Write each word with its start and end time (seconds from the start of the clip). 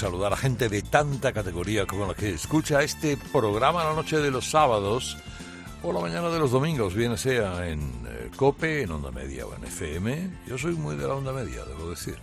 Saludar 0.00 0.32
a 0.32 0.36
gente 0.36 0.70
de 0.70 0.80
tanta 0.80 1.30
categoría 1.30 1.84
como 1.84 2.06
la 2.06 2.14
que 2.14 2.30
escucha 2.30 2.82
este 2.82 3.18
programa 3.18 3.84
la 3.84 3.92
noche 3.92 4.16
de 4.16 4.30
los 4.30 4.48
sábados 4.48 5.18
o 5.82 5.92
la 5.92 6.00
mañana 6.00 6.30
de 6.30 6.38
los 6.38 6.52
domingos, 6.52 6.94
bien 6.94 7.18
sea 7.18 7.68
en 7.68 7.80
eh, 8.08 8.30
COPE, 8.34 8.84
en 8.84 8.92
Onda 8.92 9.10
Media 9.10 9.44
o 9.44 9.54
en 9.54 9.62
FM. 9.64 10.30
Yo 10.46 10.56
soy 10.56 10.72
muy 10.72 10.96
de 10.96 11.06
la 11.06 11.12
Onda 11.12 11.34
Media, 11.34 11.66
debo 11.66 11.90
decir. 11.90 12.16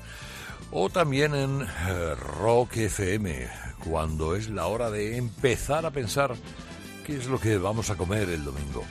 O 0.72 0.90
también 0.90 1.36
en 1.36 1.62
eh, 1.62 2.16
Rock 2.40 2.78
FM, 2.78 3.48
cuando 3.84 4.36
es 4.36 4.50
la 4.50 4.66
hora 4.66 4.90
de 4.90 5.16
empezar 5.16 5.86
a 5.86 5.92
pensar 5.92 6.34
qué 7.06 7.18
es 7.18 7.28
lo 7.28 7.40
que 7.40 7.60
vamos 7.60 7.92
a 7.92 7.96
comer 7.96 8.28
el 8.28 8.44
domingo. 8.44 8.84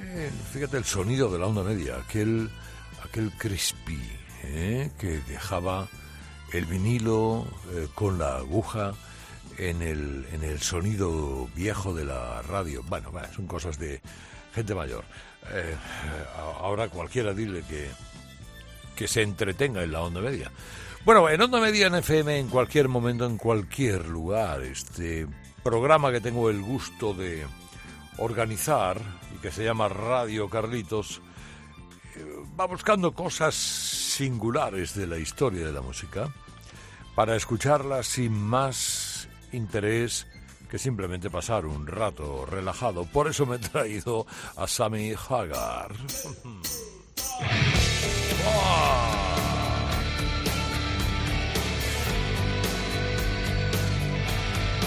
Eh, 0.00 0.30
fíjate 0.52 0.76
el 0.76 0.84
sonido 0.84 1.30
de 1.30 1.38
la 1.38 1.46
Onda 1.46 1.62
Media, 1.62 1.96
aquel, 1.96 2.50
aquel 3.02 3.32
crispy 3.38 3.98
que 4.98 5.20
dejaba 5.26 5.88
el 6.52 6.64
vinilo 6.64 7.46
eh, 7.72 7.88
con 7.94 8.18
la 8.18 8.36
aguja 8.36 8.94
en 9.58 9.82
el, 9.82 10.26
en 10.32 10.44
el 10.44 10.60
sonido 10.60 11.48
viejo 11.54 11.94
de 11.94 12.04
la 12.04 12.42
radio. 12.42 12.82
Bueno, 12.84 13.10
son 13.34 13.46
cosas 13.46 13.78
de 13.78 14.00
gente 14.54 14.74
mayor. 14.74 15.04
Eh, 15.52 15.76
ahora 16.60 16.88
cualquiera 16.88 17.32
dile 17.32 17.62
que, 17.62 17.90
que 18.96 19.08
se 19.08 19.22
entretenga 19.22 19.82
en 19.82 19.92
la 19.92 20.00
onda 20.00 20.20
media. 20.20 20.50
Bueno, 21.04 21.28
en 21.28 21.40
onda 21.40 21.60
media, 21.60 21.86
en 21.86 21.94
FM, 21.94 22.38
en 22.38 22.48
cualquier 22.48 22.88
momento, 22.88 23.26
en 23.26 23.38
cualquier 23.38 24.06
lugar, 24.08 24.62
este 24.62 25.26
programa 25.62 26.12
que 26.12 26.20
tengo 26.20 26.50
el 26.50 26.60
gusto 26.60 27.14
de 27.14 27.46
organizar 28.18 29.00
y 29.34 29.40
que 29.40 29.50
se 29.50 29.64
llama 29.64 29.88
Radio 29.88 30.48
Carlitos, 30.48 31.20
eh, 32.16 32.24
va 32.58 32.66
buscando 32.66 33.12
cosas 33.12 33.54
singulares 33.54 34.94
de 34.94 35.06
la 35.06 35.18
historia 35.18 35.66
de 35.66 35.72
la 35.72 35.80
música 35.80 36.32
para 37.18 37.34
escucharla 37.34 38.04
sin 38.04 38.32
más 38.32 39.28
interés 39.50 40.28
que 40.70 40.78
simplemente 40.78 41.28
pasar 41.28 41.66
un 41.66 41.84
rato 41.88 42.46
relajado. 42.46 43.06
Por 43.06 43.26
eso 43.26 43.44
me 43.44 43.56
he 43.56 43.58
traído 43.58 44.24
a 44.56 44.68
Sammy 44.68 45.14
Hagar. 45.28 45.90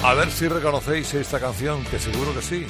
A 0.03 0.13
ver 0.13 0.31
si 0.31 0.47
reconocéis 0.47 1.13
esta 1.13 1.38
canción, 1.38 1.83
que 1.83 1.99
seguro 1.99 2.33
que 2.33 2.41
sí. 2.41 2.66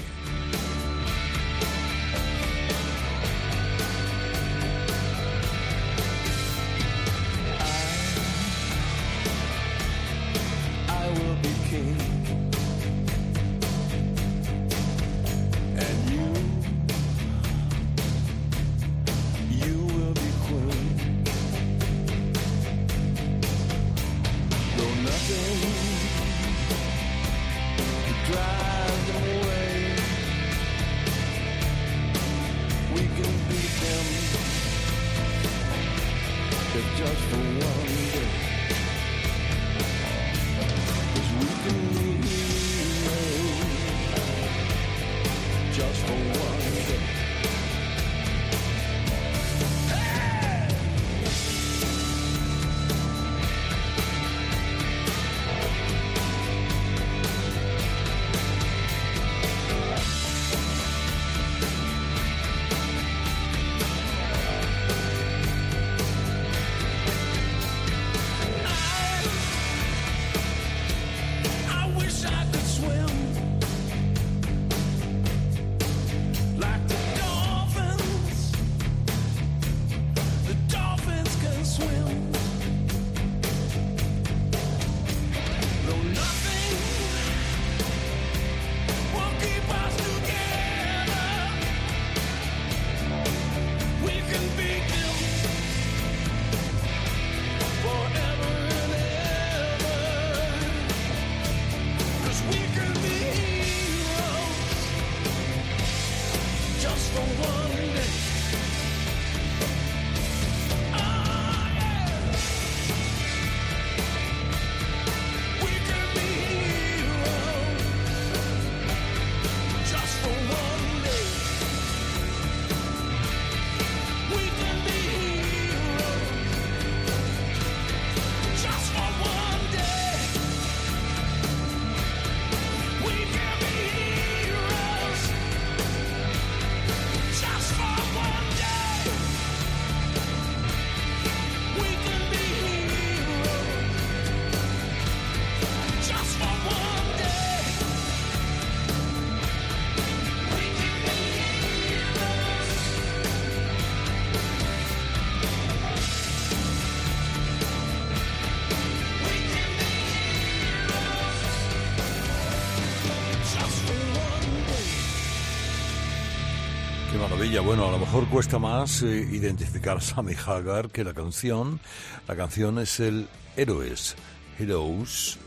Mejor 168.12 168.28
cuesta 168.28 168.60
más 168.60 169.04
eh, 169.04 169.26
identificar 169.32 169.96
a 169.96 170.02
Sammy 170.02 170.34
Hagar 170.34 170.90
que 170.90 171.06
la 171.06 171.14
canción. 171.14 171.80
La 172.28 172.36
canción 172.36 172.78
es 172.80 173.00
el 173.00 173.30
Héroes, 173.56 174.18
Heroes, 174.60 175.38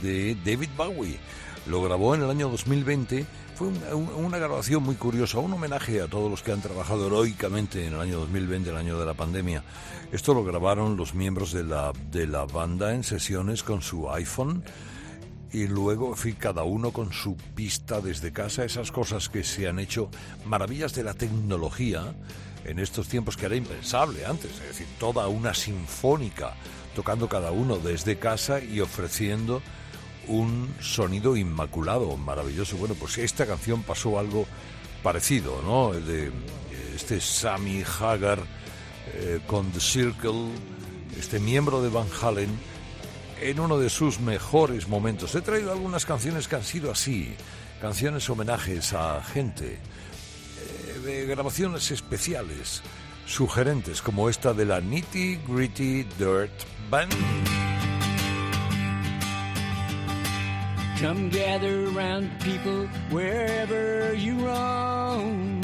de 0.00 0.34
David 0.36 0.70
Bowie. 0.74 1.18
Lo 1.66 1.82
grabó 1.82 2.14
en 2.14 2.22
el 2.22 2.30
año 2.30 2.48
2020 2.48 3.26
Fue 3.56 3.68
una 3.68 4.38
grabación 4.38 4.82
muy 4.82 4.94
curiosa, 4.94 5.38
un 5.38 5.52
homenaje 5.52 6.00
a 6.00 6.06
todos 6.06 6.30
los 6.30 6.42
que 6.42 6.52
han 6.52 6.62
trabajado 6.62 7.08
heroicamente 7.08 7.86
en 7.86 7.92
el 7.92 8.00
año 8.00 8.20
2020, 8.20 8.70
el 8.70 8.76
año 8.78 8.98
de 8.98 9.04
la 9.04 9.12
pandemia. 9.12 9.62
Esto 10.10 10.32
lo 10.32 10.44
grabaron 10.44 10.96
los 10.96 11.14
miembros 11.14 11.52
de 11.52 11.64
la, 11.64 11.92
de 12.10 12.26
la 12.26 12.46
banda 12.46 12.94
en 12.94 13.04
sesiones 13.04 13.62
con 13.62 13.82
su 13.82 14.10
iPhone 14.10 14.64
y 15.54 15.68
luego, 15.68 16.16
en 16.24 16.32
cada 16.32 16.64
uno 16.64 16.90
con 16.90 17.12
su 17.12 17.36
pista 17.36 18.00
desde 18.00 18.32
casa, 18.32 18.64
esas 18.64 18.90
cosas 18.90 19.28
que 19.28 19.44
se 19.44 19.68
han 19.68 19.78
hecho, 19.78 20.10
maravillas 20.44 20.94
de 20.94 21.04
la 21.04 21.14
tecnología 21.14 22.12
en 22.64 22.80
estos 22.80 23.06
tiempos 23.06 23.36
que 23.36 23.46
era 23.46 23.54
impensable 23.54 24.26
antes, 24.26 24.50
es 24.50 24.68
decir, 24.68 24.88
toda 24.98 25.28
una 25.28 25.54
sinfónica 25.54 26.54
tocando 26.96 27.28
cada 27.28 27.52
uno 27.52 27.76
desde 27.76 28.18
casa 28.18 28.60
y 28.60 28.80
ofreciendo 28.80 29.62
un 30.26 30.74
sonido 30.80 31.36
inmaculado, 31.36 32.16
maravilloso. 32.16 32.76
Bueno, 32.76 32.96
pues 32.98 33.18
esta 33.18 33.46
canción 33.46 33.84
pasó 33.84 34.18
algo 34.18 34.46
parecido, 35.04 35.62
¿no? 35.62 35.92
De 35.92 36.32
este 36.96 37.20
Sammy 37.20 37.84
Hagar 38.00 38.40
eh, 39.14 39.38
con 39.46 39.70
The 39.70 39.80
Circle, 39.80 40.48
este 41.16 41.38
miembro 41.38 41.80
de 41.80 41.90
Van 41.90 42.08
Halen, 42.20 42.50
en 43.44 43.60
uno 43.60 43.78
de 43.78 43.90
sus 43.90 44.20
mejores 44.20 44.88
momentos. 44.88 45.34
He 45.34 45.42
traído 45.42 45.70
algunas 45.70 46.06
canciones 46.06 46.48
que 46.48 46.56
han 46.56 46.64
sido 46.64 46.90
así, 46.90 47.34
canciones 47.78 48.28
homenajes 48.30 48.94
a 48.94 49.22
gente, 49.22 49.74
eh, 49.74 50.98
de 51.04 51.26
grabaciones 51.26 51.90
especiales, 51.90 52.82
sugerentes, 53.26 54.00
como 54.00 54.30
esta 54.30 54.54
de 54.54 54.64
la 54.64 54.80
Nitty 54.80 55.40
Gritty 55.46 56.04
Dirt 56.18 56.52
Band. 56.90 57.12
Come 60.98 61.28
gather 61.28 61.88
around 61.88 62.30
people 62.40 62.88
wherever 63.10 64.14
you 64.14 64.38
roam. 64.42 65.63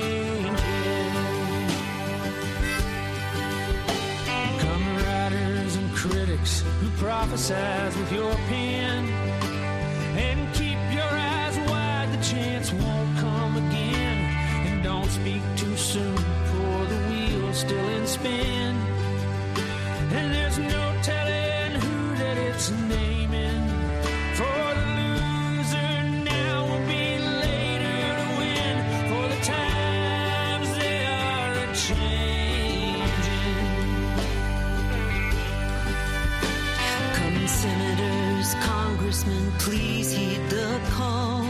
Critics 6.41 6.61
who 6.79 6.87
prophesize 7.03 7.97
with 7.97 8.11
your 8.11 8.33
pen, 8.47 9.07
and 10.17 10.53
keep 10.53 10.77
your 10.93 11.03
eyes 11.03 11.57
wide. 11.69 12.09
The 12.11 12.23
chance 12.23 12.71
won't 12.73 13.17
come 13.17 13.57
again, 13.57 14.17
and 14.67 14.83
don't 14.83 15.09
speak 15.09 15.41
too 15.55 15.75
soon, 15.77 16.17
for 16.17 16.85
the 16.85 16.97
wheel's 17.09 17.57
still 17.57 17.87
in 17.89 18.07
spin. 18.07 18.75
And 20.13 20.33
there's 20.33 20.57
no 20.57 20.99
telling 21.03 21.81
who 21.81 22.15
that 22.17 22.37
its 22.37 22.71
naming. 22.71 23.10
Please 39.59 40.11
heed 40.11 40.49
the 40.49 40.79
call. 40.91 41.45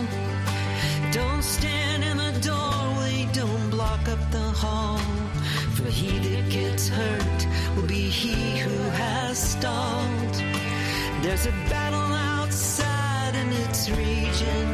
Don't 1.12 1.44
stand 1.44 2.04
in 2.04 2.18
the 2.18 2.34
doorway, 2.42 3.28
don't 3.34 3.70
block 3.70 4.08
up 4.08 4.32
the 4.32 4.48
hall. 4.64 5.00
For 5.76 5.86
he 5.86 6.12
that 6.20 6.50
gets 6.50 6.90
hurt 6.90 7.48
will 7.76 7.88
be 7.88 8.10
he 8.10 8.60
who 8.60 8.78
has 9.02 9.38
stalled. 9.38 10.36
There's 11.22 11.46
a 11.46 11.56
battle 11.70 12.14
outside 12.36 13.36
and 13.36 13.54
it's 13.54 13.90
raging. 13.90 14.72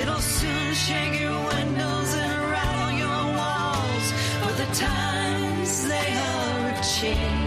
It'll 0.00 0.26
soon 0.38 0.74
shake 0.74 1.20
your 1.20 1.38
windows 1.54 2.14
and 2.14 2.50
rattle 2.50 2.92
your 3.04 3.22
walls. 3.38 4.06
For 4.42 4.52
the 4.62 4.68
times 4.74 5.88
they 5.88 6.10
are 6.32 6.82
changing. 6.82 7.43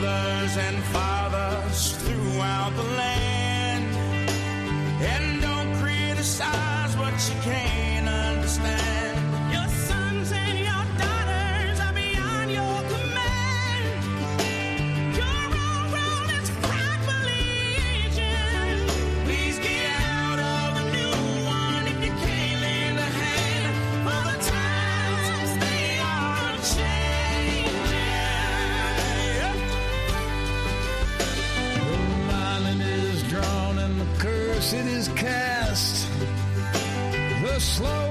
Mothers 0.00 0.56
and 0.56 0.82
fathers 0.94 1.92
throughout 2.02 2.72
the 2.76 2.82
land. 2.82 3.96
And 5.02 5.42
don't 5.42 5.74
criticize 5.76 6.96
what 6.96 7.12
you 7.28 7.40
can't 7.42 7.87
slow 37.78 38.07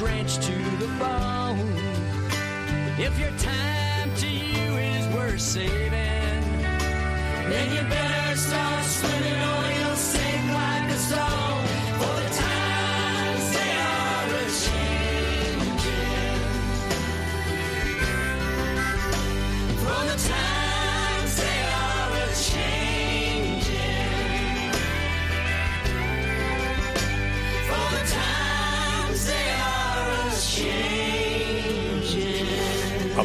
drenched 0.00 0.40
to 0.40 0.54
the 0.78 0.86
bone. 0.98 1.74
If 2.98 3.18
your 3.18 3.32
time 3.32 4.14
to 4.14 4.26
you 4.26 4.76
is 4.78 5.06
worth 5.14 5.42
saving, 5.42 6.42
then 7.50 7.66
you 7.74 7.82
better 7.82 8.34
start 8.34 8.84
swimming 8.86 9.40
or 9.52 9.72
you'll 9.78 9.96
sink 9.96 10.52
like 10.54 10.90
a 10.90 10.96
stone. 10.96 11.49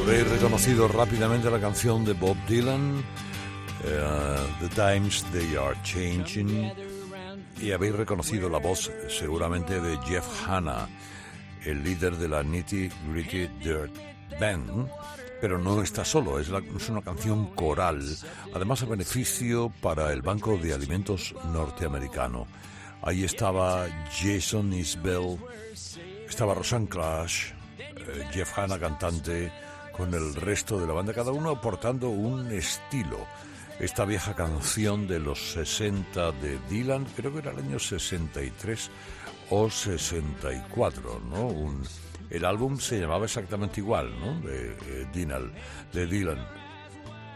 Habréis 0.05 0.29
reconocido 0.29 0.87
rápidamente 0.87 1.49
la 1.49 1.59
canción 1.59 2.05
de 2.05 2.13
Bob 2.13 2.37
Dylan, 2.47 3.03
eh, 3.85 4.37
The 4.59 4.67
Times 4.69 5.23
They 5.31 5.55
Are 5.55 5.75
Changing, 5.81 6.71
y 7.59 7.71
habéis 7.71 7.95
reconocido 7.95 8.47
la 8.47 8.59
voz 8.59 8.91
seguramente 9.09 9.81
de 9.81 9.97
Jeff 10.05 10.47
Hanna, 10.47 10.87
el 11.63 11.83
líder 11.83 12.17
de 12.17 12.27
la 12.27 12.43
Nitty 12.43 12.87
Gritty 13.09 13.47
Dirt 13.63 13.91
Band, 14.39 14.87
pero 15.41 15.57
no 15.57 15.81
está 15.81 16.05
solo, 16.05 16.39
es, 16.39 16.49
una 16.49 17.01
canción 17.01 17.55
coral, 17.55 18.05
además 18.53 18.83
a 18.83 18.85
beneficio 18.85 19.73
para 19.81 20.13
el 20.13 20.21
Banco 20.21 20.55
de 20.55 20.75
Alimentos 20.75 21.33
norteamericano. 21.51 22.45
Ahí 23.01 23.23
estaba 23.23 23.87
Jason 24.11 24.71
Isbell, 24.71 25.39
estaba 26.29 26.53
Rosanne 26.53 26.87
Clash, 26.87 27.53
eh, 27.79 28.27
Jeff 28.31 28.55
Hanna 28.55 28.77
cantante, 28.77 29.51
con 29.95 30.13
el 30.13 30.35
resto 30.35 30.79
de 30.79 30.87
la 30.87 30.93
banda, 30.93 31.13
cada 31.13 31.31
uno 31.31 31.51
aportando 31.51 32.09
un 32.09 32.51
estilo. 32.51 33.25
Esta 33.79 34.05
vieja 34.05 34.35
canción 34.35 35.07
de 35.07 35.19
los 35.19 35.53
60 35.53 36.31
de 36.33 36.59
Dylan, 36.69 37.05
creo 37.15 37.31
que 37.31 37.39
era 37.39 37.51
el 37.51 37.59
año 37.59 37.79
63 37.79 38.89
o 39.49 39.69
64, 39.69 41.21
¿no? 41.29 41.47
Un, 41.47 41.83
el 42.29 42.45
álbum 42.45 42.77
se 42.77 42.99
llamaba 42.99 43.25
exactamente 43.25 43.81
igual, 43.81 44.11
¿no? 44.19 44.39
De, 44.41 44.71
eh, 44.71 45.07
Dylan, 45.13 45.51
de 45.93 46.07
Dylan. 46.07 46.47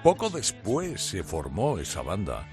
Poco 0.04 0.30
después 0.30 1.02
se 1.02 1.24
formó 1.24 1.78
esa 1.78 2.02
banda, 2.02 2.48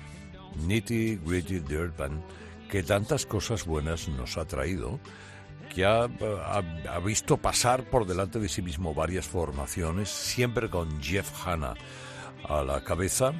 Nitty 0.66 1.16
Gritty 1.24 1.60
Dirt 1.60 1.96
Band, 1.96 2.22
que 2.68 2.82
tantas 2.82 3.24
cosas 3.24 3.64
buenas 3.64 4.08
nos 4.08 4.36
ha 4.36 4.44
traído, 4.44 4.98
que 5.76 5.84
ha, 5.84 6.08
visto 7.04 7.36
pasar 7.36 7.84
por 7.84 8.06
delante 8.06 8.38
de 8.38 8.48
sí 8.48 8.62
mismo 8.62 8.94
varias 8.94 9.26
formaciones, 9.26 10.08
siempre 10.08 10.70
con 10.70 11.02
Jeff 11.02 11.30
Hanna 11.46 11.74
a 12.48 12.62
la 12.62 12.82
cabeza, 12.82 13.34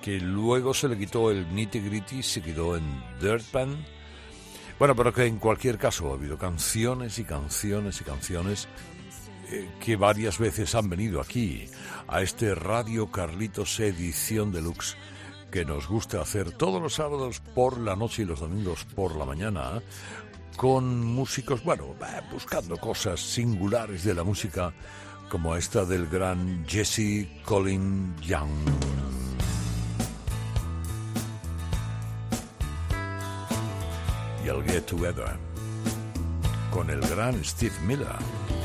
que 0.00 0.20
luego 0.20 0.72
se 0.72 0.86
le 0.86 0.96
quitó 0.96 1.32
el 1.32 1.52
nitty 1.52 1.80
gritty, 1.80 2.22
se 2.22 2.42
quedó 2.42 2.76
en 2.76 2.84
Dirt 3.20 3.44
Band, 3.50 3.84
bueno, 4.78 4.94
pero 4.94 5.12
que 5.12 5.26
en 5.26 5.38
cualquier 5.38 5.78
caso 5.78 6.12
ha 6.12 6.14
habido 6.14 6.38
canciones 6.38 7.18
y 7.18 7.24
canciones 7.24 8.00
y 8.00 8.04
canciones 8.04 8.68
eh, 9.50 9.68
que 9.80 9.96
varias 9.96 10.38
veces 10.38 10.76
han 10.76 10.88
venido 10.88 11.20
aquí, 11.20 11.66
a 12.06 12.22
este 12.22 12.54
Radio 12.54 13.10
Carlitos 13.10 13.80
Edición 13.80 14.52
Deluxe, 14.52 14.96
que 15.50 15.64
nos 15.64 15.88
gusta 15.88 16.20
hacer 16.20 16.52
todos 16.52 16.80
los 16.80 16.94
sábados 16.94 17.40
por 17.40 17.80
la 17.80 17.96
noche 17.96 18.22
y 18.22 18.26
los 18.26 18.38
domingos 18.38 18.84
por 18.84 19.16
la 19.16 19.24
mañana, 19.24 19.82
con 20.56 21.04
músicos, 21.04 21.62
bueno, 21.64 21.94
buscando 22.30 22.76
cosas 22.76 23.20
singulares 23.20 24.04
de 24.04 24.14
la 24.14 24.24
música, 24.24 24.72
como 25.30 25.56
esta 25.56 25.84
del 25.84 26.06
gran 26.08 26.64
Jesse 26.66 27.26
Colin 27.44 28.14
Young. 28.20 28.50
el 34.50 34.64
Get 34.64 34.86
Together 34.86 35.38
con 36.72 36.90
el 36.90 37.00
gran 37.00 37.42
Steve 37.44 37.74
Miller. 37.86 38.59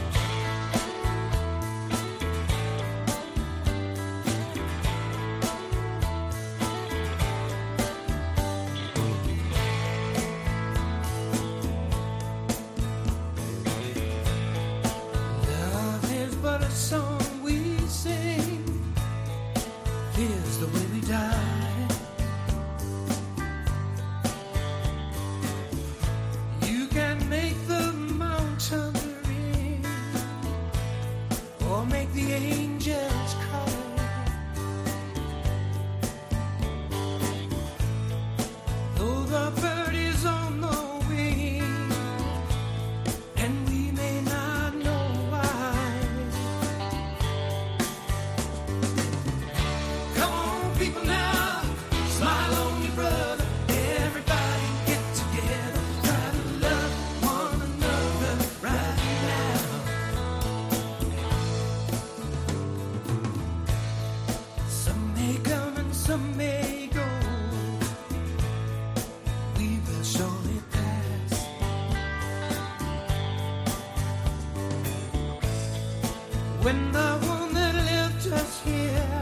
when 76.65 76.91
the 76.91 77.19
woman 77.27 77.75
lived 77.85 78.23
just 78.23 78.65
here. 78.65 79.21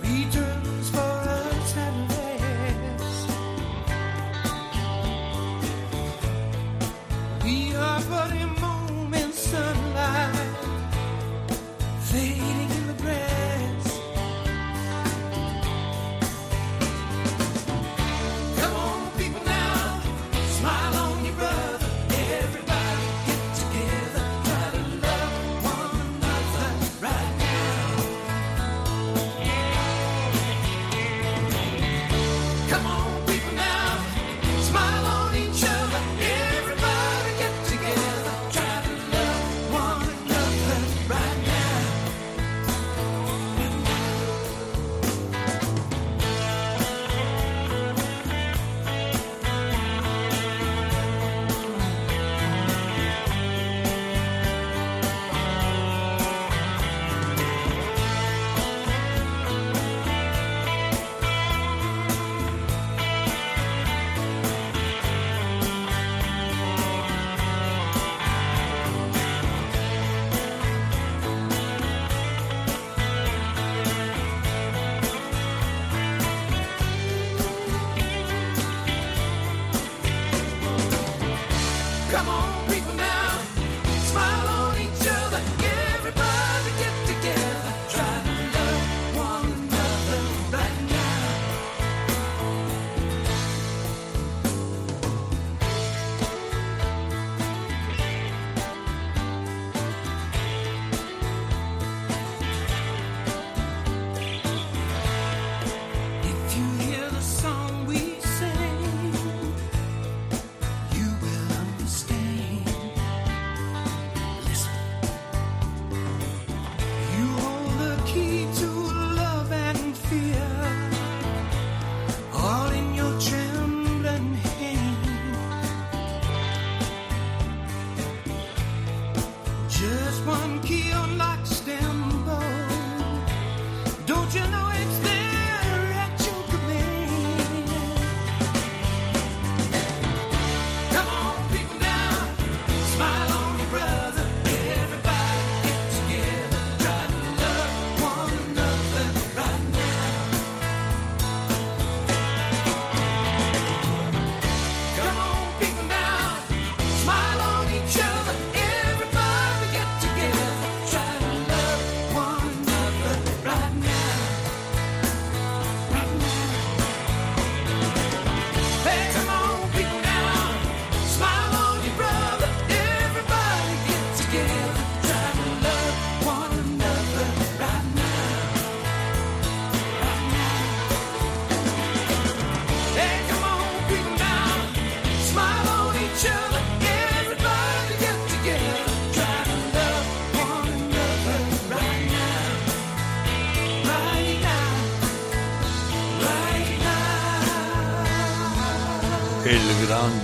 We 0.00 0.26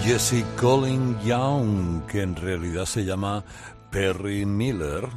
Jesse 0.04 0.44
Colin 0.60 1.16
Young, 1.20 2.04
que 2.06 2.22
en 2.22 2.34
realidad 2.34 2.86
se 2.86 3.04
llama 3.04 3.44
Perry 3.92 4.44
Miller, 4.44 5.08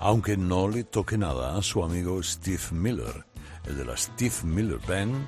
aunque 0.00 0.36
no 0.36 0.68
le 0.68 0.84
toque 0.84 1.16
nada 1.16 1.56
a 1.56 1.62
su 1.62 1.82
amigo 1.82 2.22
Steve 2.22 2.62
Miller, 2.72 3.24
el 3.64 3.78
de 3.78 3.86
la 3.86 3.96
Steve 3.96 4.34
Miller 4.44 4.80
Band, 4.86 5.26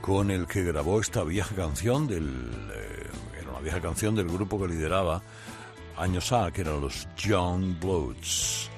con 0.00 0.30
el 0.30 0.46
que 0.46 0.62
grabó 0.62 1.00
esta 1.00 1.24
vieja 1.24 1.56
canción 1.56 2.06
del 2.06 2.28
eh, 2.72 3.08
era 3.40 3.50
una 3.50 3.60
vieja 3.60 3.80
canción 3.80 4.14
del 4.14 4.28
grupo 4.28 4.60
que 4.60 4.68
lideraba 4.68 5.22
años 5.96 6.30
A, 6.30 6.52
que 6.52 6.60
eran 6.60 6.80
los 6.80 7.08
Young 7.16 7.80
Bloods, 7.80 8.70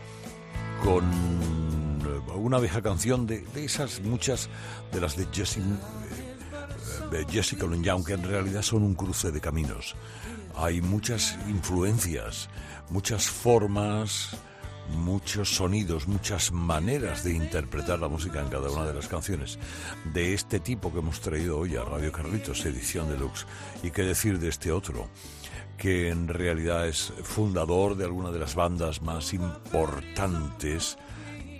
con 0.83 1.05
eh, 1.05 2.33
una 2.37 2.59
vieja 2.59 2.81
canción 2.81 3.27
de, 3.27 3.41
de 3.41 3.67
esas 3.67 4.01
muchas 4.01 4.49
de 4.91 5.01
las 5.03 5.15
de 5.15 5.27
Jesse 5.31 5.61
de 7.11 7.25
Jessica 7.27 7.67
Young, 7.67 8.05
que 8.05 8.15
en 8.15 8.23
realidad 8.23 8.63
son 8.63 8.83
un 8.83 8.95
cruce 8.95 9.31
de 9.31 9.41
caminos. 9.41 9.95
Hay 10.57 10.81
muchas 10.81 11.37
influencias, 11.49 12.49
muchas 12.91 13.29
formas, 13.29 14.37
muchos 14.91 15.55
sonidos, 15.55 16.09
muchas 16.09 16.53
maneras 16.53 17.25
de 17.25 17.33
interpretar 17.35 17.99
la 17.99 18.09
música 18.09 18.41
en 18.41 18.49
cada 18.49 18.71
una 18.71 18.87
de 18.87 18.95
las 18.95 19.09
canciones 19.09 19.59
de 20.13 20.35
este 20.35 20.61
tipo 20.61 20.93
que 20.93 20.99
hemos 20.99 21.21
traído 21.21 21.59
hoy 21.59 21.77
a 21.77 21.85
Radio 21.85 22.13
Carlitos, 22.13 22.65
edición 22.65 23.09
deluxe. 23.09 23.47
Y 23.83 23.91
qué 23.91 24.03
decir 24.03 24.39
de 24.39 24.49
este 24.49 24.73
otro, 24.73 25.09
que 25.77 26.09
en 26.09 26.29
realidad 26.29 26.89
es 26.89 27.13
fundador 27.23 27.97
de 27.97 28.05
alguna 28.05 28.31
de 28.31 28.39
las 28.39 28.55
bandas 28.55 29.03
más 29.03 29.33
importantes 29.35 30.99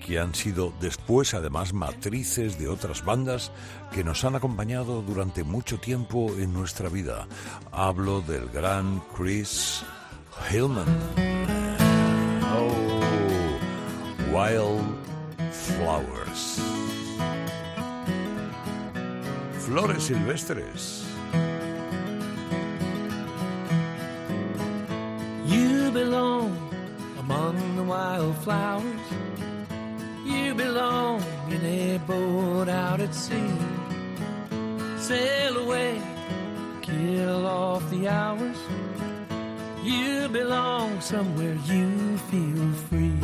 que 0.09 0.19
han 0.19 0.35
sido 0.35 0.73
después 0.81 1.35
además 1.35 1.75
matrices 1.75 2.59
de 2.59 2.67
otras 2.67 3.05
bandas 3.05 3.53
que 3.93 4.03
nos 4.03 4.25
han 4.25 4.37
acompañado 4.37 5.03
durante 5.03 5.45
mucho 5.45 5.79
tiempo 5.79 6.35
en 6.39 6.55
nuestra 6.55 6.89
vida. 6.89 7.29
Hablo 7.73 8.23
del 8.23 8.49
gran 8.49 9.03
Chris 9.15 9.83
Hillman. 10.51 10.87
Oh, 12.57 13.59
Wild 14.33 14.97
Flowers. 15.53 16.59
Flores 19.67 20.05
silvestres. 20.05 21.05
You 25.47 25.91
belong 25.93 26.57
among 27.19 27.77
the 27.77 27.83
wildflowers. 27.83 29.38
You 30.29 30.55
belong 30.55 31.23
in 31.49 31.65
a 31.65 31.99
boat 32.07 32.69
out 32.69 33.01
at 33.01 33.15
sea. 33.15 33.55
Sail 34.99 35.57
away, 35.57 36.03
kill 36.83 37.47
off 37.47 37.89
the 37.89 38.09
hours. 38.09 38.59
You 39.83 40.29
belong 40.29 41.01
somewhere 41.01 41.57
you 41.65 42.19
feel 42.31 42.73
free. 42.89 43.19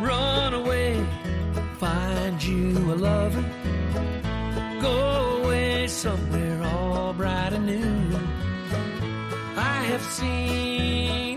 Run 0.00 0.54
away, 0.54 1.04
find 1.78 2.42
you 2.42 2.70
a 2.94 2.96
lover. 3.08 3.44
Go 4.80 5.42
away 5.42 5.88
somewhere 5.88 6.62
all 6.62 7.12
bright 7.12 7.52
and 7.52 7.66
new. 7.66 8.18
I 9.56 9.82
have 9.90 10.02
seen 10.02 11.27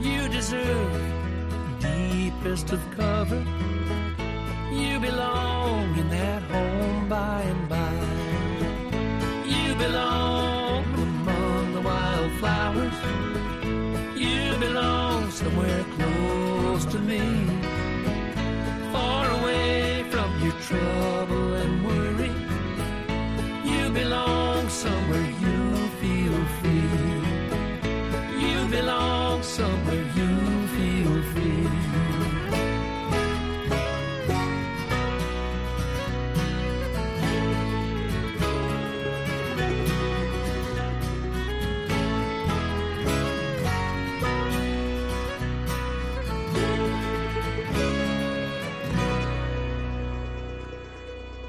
You 0.00 0.28
deserve 0.28 0.92
the 1.80 1.88
deepest 1.88 2.72
of 2.72 2.80
cover. 2.96 3.65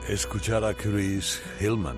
Escuchar 0.10 0.64
a 0.64 0.74
Chris 0.74 1.42
Hillman 1.60 1.98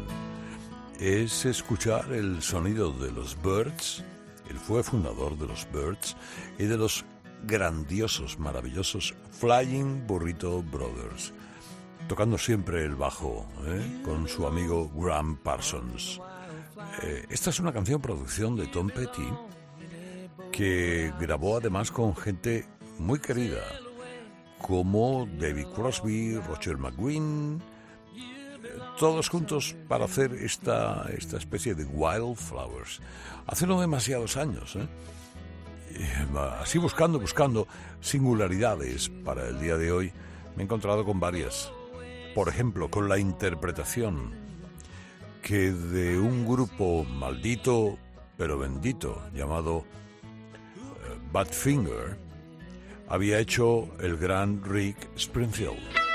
es 1.00 1.46
escuchar 1.46 2.12
el 2.12 2.42
sonido 2.42 2.92
de 2.92 3.12
los 3.12 3.40
Birds. 3.40 4.04
Él 4.50 4.58
fue 4.58 4.82
fundador 4.82 5.38
de 5.38 5.46
los 5.46 5.68
Birds 5.72 6.18
y 6.58 6.64
de 6.64 6.76
los 6.76 7.06
grandiosos, 7.44 8.40
maravillosos 8.40 9.14
Flying 9.30 10.08
Burrito 10.08 10.64
Brothers, 10.64 11.34
tocando 12.08 12.40
siempre 12.40 12.84
el 12.84 12.96
bajo 12.96 13.48
¿eh? 13.68 14.02
con 14.04 14.28
su 14.28 14.48
amigo 14.48 14.90
Graham 14.96 15.38
Parsons. 15.38 16.20
Eh, 17.04 17.28
esta 17.30 17.52
es 17.52 17.60
una 17.60 17.72
canción 17.72 18.02
producción 18.02 18.56
de 18.56 18.66
Tom 18.66 18.90
Petty 18.90 19.30
que 20.52 21.14
grabó 21.20 21.58
además 21.58 21.92
con 21.92 22.16
gente 22.16 22.66
muy 22.98 23.20
querida 23.20 23.62
como 24.60 25.28
David 25.40 25.68
Crosby, 25.76 26.38
Roger 26.38 26.78
McGuinn, 26.78 27.62
todos 28.98 29.30
juntos 29.30 29.76
para 29.88 30.06
hacer 30.06 30.34
esta, 30.34 31.06
esta 31.16 31.38
especie 31.38 31.76
de 31.76 31.86
Wildflowers. 31.86 33.02
Hace 33.48 33.68
no 33.68 33.80
demasiados 33.80 34.38
años, 34.38 34.76
¿eh? 34.76 34.88
así 36.62 36.78
buscando, 36.78 37.20
buscando 37.20 37.68
singularidades 38.02 39.10
para 39.10 39.48
el 39.48 39.60
día 39.60 39.78
de 39.78 39.92
hoy, 39.92 40.14
me 40.56 40.64
he 40.64 40.66
encontrado 40.66 41.06
con 41.06 41.20
varias. 41.20 41.72
Por 42.36 42.48
ejemplo, 42.48 42.90
con 42.90 43.10
la 43.10 43.18
interpretación 43.18 44.32
que 45.42 45.72
de 45.72 46.20
un 46.20 46.46
grupo 46.46 47.04
maldito 47.06 47.98
pero 48.40 48.58
bendito 48.58 49.22
llamado 49.34 49.84
Badfinger 51.34 52.18
había 53.10 53.38
hecho 53.38 53.90
el 54.00 54.16
gran 54.16 54.64
Rick 54.64 55.10
Springfield. 55.18 56.09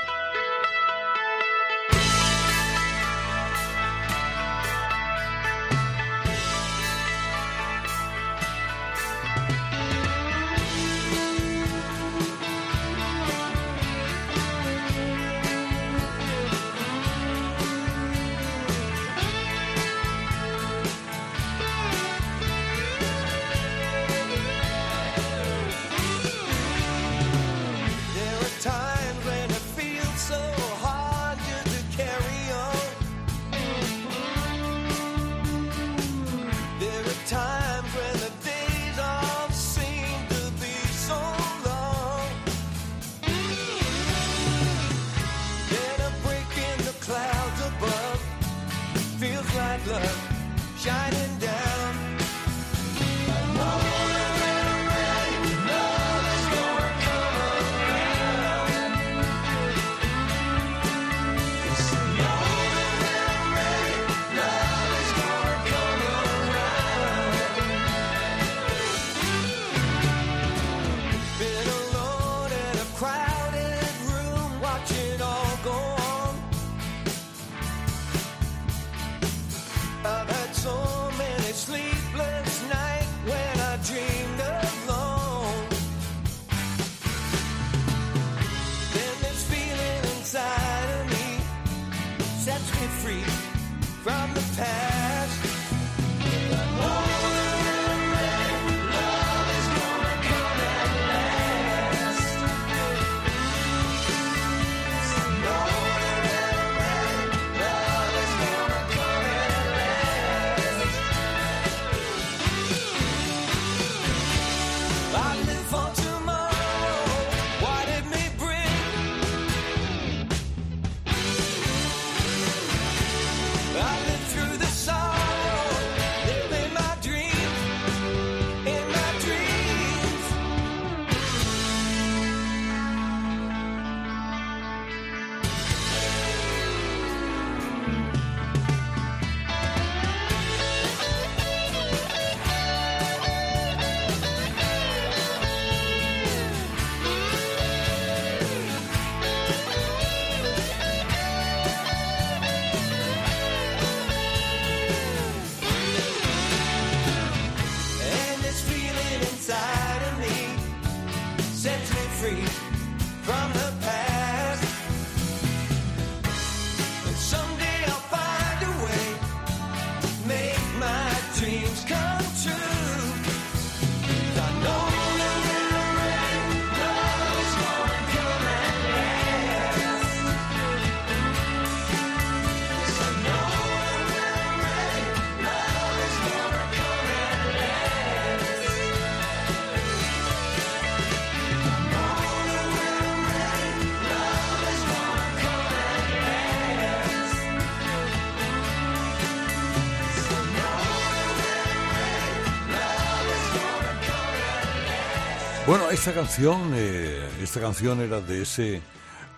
Esta 205.95 206.13
canción, 206.13 206.73
eh, 206.75 207.25
esta 207.41 207.61
canción 207.61 208.01
era 208.01 208.19
de 208.19 208.41
ese 208.41 208.81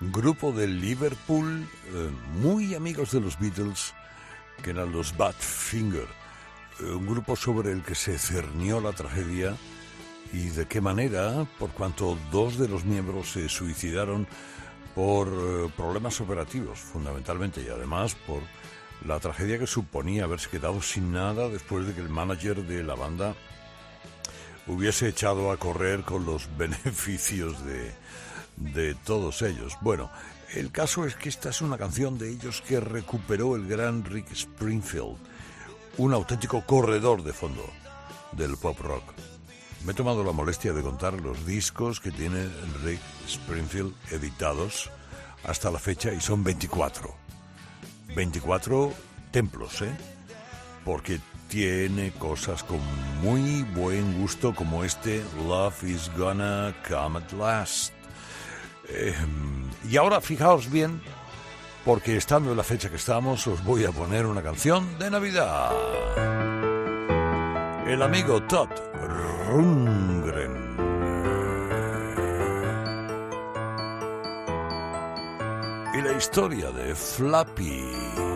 grupo 0.01 0.51
de 0.51 0.65
Liverpool, 0.65 1.69
eh, 1.93 2.09
muy 2.41 2.73
amigos 2.73 3.11
de 3.11 3.21
los 3.21 3.37
Beatles, 3.37 3.93
que 4.63 4.71
eran 4.71 4.91
los 4.91 5.15
Badfinger, 5.15 6.07
eh, 6.79 6.83
un 6.85 7.05
grupo 7.05 7.35
sobre 7.35 7.71
el 7.71 7.83
que 7.83 7.93
se 7.93 8.17
cernió 8.17 8.81
la 8.81 8.91
tragedia 8.91 9.55
y 10.33 10.49
de 10.49 10.65
qué 10.65 10.81
manera, 10.81 11.45
por 11.59 11.69
cuanto 11.69 12.17
dos 12.31 12.57
de 12.57 12.67
los 12.67 12.85
miembros 12.85 13.33
se 13.33 13.49
suicidaron 13.49 14.27
por 14.95 15.27
eh, 15.27 15.71
problemas 15.77 16.19
operativos, 16.21 16.79
fundamentalmente, 16.79 17.61
y 17.61 17.69
además 17.69 18.15
por 18.25 18.41
la 19.05 19.19
tragedia 19.19 19.59
que 19.59 19.67
suponía 19.67 20.23
haberse 20.23 20.49
quedado 20.49 20.81
sin 20.81 21.11
nada 21.13 21.49
después 21.49 21.85
de 21.85 21.93
que 21.93 22.01
el 22.01 22.09
manager 22.09 22.63
de 22.63 22.83
la 22.83 22.95
banda 22.95 23.35
hubiese 24.67 25.09
echado 25.09 25.51
a 25.51 25.57
correr 25.57 26.03
con 26.03 26.25
los 26.25 26.47
beneficios 26.57 27.63
de, 27.65 27.91
de 28.57 28.95
todos 28.95 29.41
ellos. 29.41 29.77
Bueno, 29.81 30.11
el 30.53 30.71
caso 30.71 31.05
es 31.05 31.15
que 31.15 31.29
esta 31.29 31.49
es 31.49 31.61
una 31.61 31.77
canción 31.77 32.17
de 32.17 32.29
ellos 32.29 32.61
que 32.61 32.79
recuperó 32.79 33.55
el 33.55 33.67
gran 33.67 34.05
Rick 34.05 34.31
Springfield, 34.31 35.17
un 35.97 36.13
auténtico 36.13 36.65
corredor 36.65 37.23
de 37.23 37.33
fondo 37.33 37.65
del 38.31 38.57
pop 38.57 38.79
rock. 38.79 39.03
Me 39.85 39.91
he 39.91 39.95
tomado 39.95 40.23
la 40.23 40.31
molestia 40.31 40.73
de 40.73 40.81
contar 40.81 41.13
los 41.21 41.45
discos 41.45 41.99
que 41.99 42.11
tiene 42.11 42.47
Rick 42.83 43.01
Springfield 43.27 43.93
editados 44.11 44.89
hasta 45.43 45.71
la 45.71 45.79
fecha 45.79 46.11
y 46.11 46.19
son 46.19 46.43
24. 46.43 47.13
24 48.15 48.93
templos, 49.31 49.81
¿eh? 49.81 49.95
Porque 50.83 51.19
tiene 51.47 52.11
cosas 52.11 52.63
con 52.63 52.79
muy 53.21 53.63
buen 53.75 54.19
gusto 54.19 54.53
como 54.53 54.83
este 54.83 55.23
Love 55.47 55.83
is 55.83 56.11
Gonna 56.17 56.73
Come 56.87 57.19
at 57.19 57.31
Last. 57.31 57.93
Eh, 58.89 59.13
y 59.89 59.97
ahora 59.97 60.21
fijaos 60.21 60.69
bien, 60.69 61.01
porque 61.85 62.17
estando 62.17 62.51
en 62.51 62.57
la 62.57 62.63
fecha 62.63 62.89
que 62.89 62.97
estamos, 62.97 63.47
os 63.47 63.63
voy 63.63 63.85
a 63.85 63.91
poner 63.91 64.25
una 64.25 64.41
canción 64.41 64.97
de 64.99 65.09
Navidad. 65.09 65.71
El 67.87 68.01
amigo 68.01 68.43
Todd 68.43 68.69
Rundgren. 69.47 70.67
Y 75.93 76.01
la 76.01 76.11
historia 76.13 76.71
de 76.71 76.93
Flappy. 76.93 78.26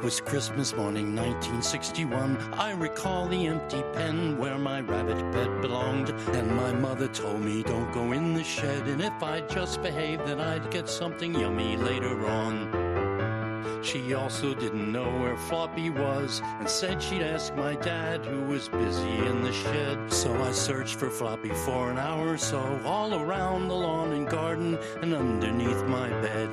It 0.00 0.04
was 0.04 0.18
Christmas 0.18 0.74
morning 0.74 1.14
1961. 1.14 2.54
I 2.54 2.72
recall 2.72 3.28
the 3.28 3.48
empty 3.48 3.82
pen 3.92 4.38
where 4.38 4.56
my 4.56 4.80
rabbit 4.80 5.18
bed 5.30 5.60
belonged. 5.60 6.08
And 6.32 6.56
my 6.56 6.72
mother 6.72 7.06
told 7.06 7.42
me, 7.42 7.62
don't 7.62 7.92
go 7.92 8.12
in 8.12 8.32
the 8.32 8.42
shed. 8.42 8.88
And 8.88 9.02
if 9.02 9.22
I 9.22 9.42
just 9.42 9.82
behaved, 9.82 10.24
then 10.24 10.40
I'd 10.40 10.70
get 10.70 10.88
something 10.88 11.34
yummy 11.34 11.76
later 11.76 12.26
on. 12.26 13.82
She 13.82 14.14
also 14.14 14.54
didn't 14.54 14.90
know 14.90 15.10
where 15.18 15.36
Floppy 15.36 15.90
was 15.90 16.40
and 16.60 16.68
said 16.68 17.02
she'd 17.02 17.20
ask 17.20 17.54
my 17.54 17.74
dad, 17.74 18.24
who 18.24 18.40
was 18.44 18.70
busy 18.70 19.18
in 19.26 19.42
the 19.42 19.52
shed. 19.52 20.10
So 20.10 20.34
I 20.42 20.52
searched 20.52 20.94
for 20.94 21.10
Floppy 21.10 21.50
for 21.50 21.90
an 21.90 21.98
hour 21.98 22.32
or 22.32 22.38
so, 22.38 22.80
all 22.86 23.14
around 23.20 23.68
the 23.68 23.74
lawn 23.74 24.12
and 24.12 24.26
garden 24.26 24.78
and 25.02 25.12
underneath 25.12 25.84
my 25.84 26.08
bed. 26.22 26.48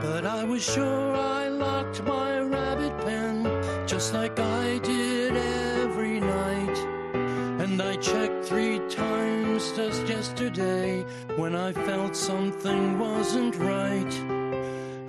But 0.00 0.24
I 0.24 0.44
was 0.44 0.62
sure 0.62 1.16
I 1.16 1.41
locked 1.62 2.02
my 2.02 2.40
rabbit 2.40 2.94
pen, 3.06 3.34
just 3.86 4.12
like 4.14 4.36
I 4.38 4.78
did 4.78 5.32
every 5.82 6.18
night. 6.18 6.78
And 7.62 7.80
I 7.80 7.94
checked 7.96 8.44
three 8.50 8.78
times 8.88 9.62
just 9.78 10.02
yesterday 10.08 11.04
when 11.40 11.54
I 11.54 11.70
felt 11.72 12.14
something 12.16 12.98
wasn't 12.98 13.54
right. 13.56 14.14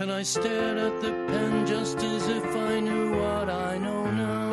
And 0.02 0.12
I 0.12 0.22
stared 0.24 0.78
at 0.88 0.96
the 1.02 1.14
pen 1.30 1.66
just 1.66 1.98
as 2.14 2.24
if 2.38 2.46
I 2.72 2.80
knew 2.88 3.06
what 3.22 3.48
I 3.50 3.72
know 3.86 4.04
now. 4.26 4.44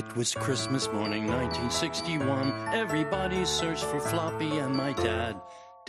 It 0.00 0.16
was 0.16 0.34
Christmas 0.34 0.84
morning 0.98 1.24
1961. 1.26 2.74
Everybody 2.84 3.44
searched 3.44 3.84
for 3.84 4.00
Floppy 4.00 4.58
and 4.58 4.74
my 4.74 4.92
dad. 4.94 5.40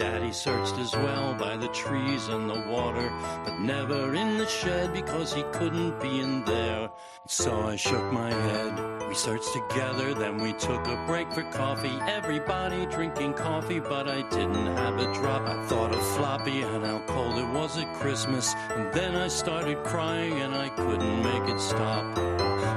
Daddy 0.02 0.32
searched 0.32 0.80
as 0.80 0.96
well 0.96 1.36
by 1.36 1.56
the 1.56 1.68
trees 1.68 2.28
and 2.28 2.50
the 2.50 2.60
water, 2.62 3.08
but 3.46 3.60
never 3.60 4.16
in 4.16 4.40
the 4.40 4.48
shed 4.48 4.92
because 4.94 5.32
he 5.32 5.44
couldn't 5.54 6.02
be 6.02 6.22
in 6.22 6.44
there. 6.44 6.90
So 7.28 7.68
I 7.68 7.76
shook 7.76 8.12
my 8.12 8.34
head. 8.34 9.08
We 9.08 9.14
searched 9.14 9.54
together, 9.54 10.16
then 10.16 10.40
we 10.40 10.54
took 10.54 10.88
a 10.88 11.04
break 11.06 11.32
for 11.32 11.44
coffee. 11.52 11.96
Everybody 12.08 12.88
drinking 12.88 13.36
coffee, 13.36 13.80
but 13.80 14.08
I 14.08 14.24
didn't 14.30 14.76
have 14.76 14.98
a 14.98 15.14
drop. 15.14 15.48
I 15.48 15.64
thought 15.68 15.94
of 15.94 16.04
Floppy 16.16 16.64
and 16.64 16.84
how 16.84 17.04
cold 17.06 17.38
it 17.38 17.50
was 17.50 17.78
at 17.78 17.94
Christmas. 17.94 18.56
And 18.72 18.92
then 18.92 19.16
I 19.16 19.28
started 19.28 19.84
crying 19.84 20.34
and 20.42 20.56
I 20.56 20.70
couldn't 20.70 21.22
make 21.22 21.48
it 21.48 21.60
stop. 21.60 22.16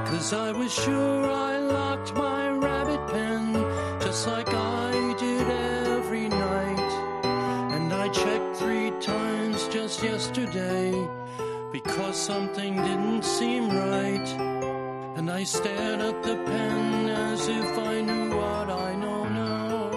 Cause 0.08 0.34
I 0.34 0.52
was 0.52 0.74
sure 0.74 1.24
I 1.24 1.56
locked 1.56 2.12
my 2.12 2.50
rabbit 2.50 3.00
pen, 3.10 3.54
just 4.02 4.26
like 4.26 4.52
I 4.52 4.93
yesterday, 10.04 10.92
because 11.72 12.16
something 12.16 12.76
didn't 12.76 13.24
seem 13.24 13.68
right. 13.70 14.28
And 15.16 15.30
I 15.30 15.44
stared 15.44 16.00
at 16.00 16.22
the 16.22 16.36
pen 16.36 17.08
as 17.08 17.48
if 17.48 17.78
I 17.78 18.00
knew 18.02 18.36
what 18.36 18.68
I 18.70 18.94
know 18.96 19.24
now. 19.28 19.90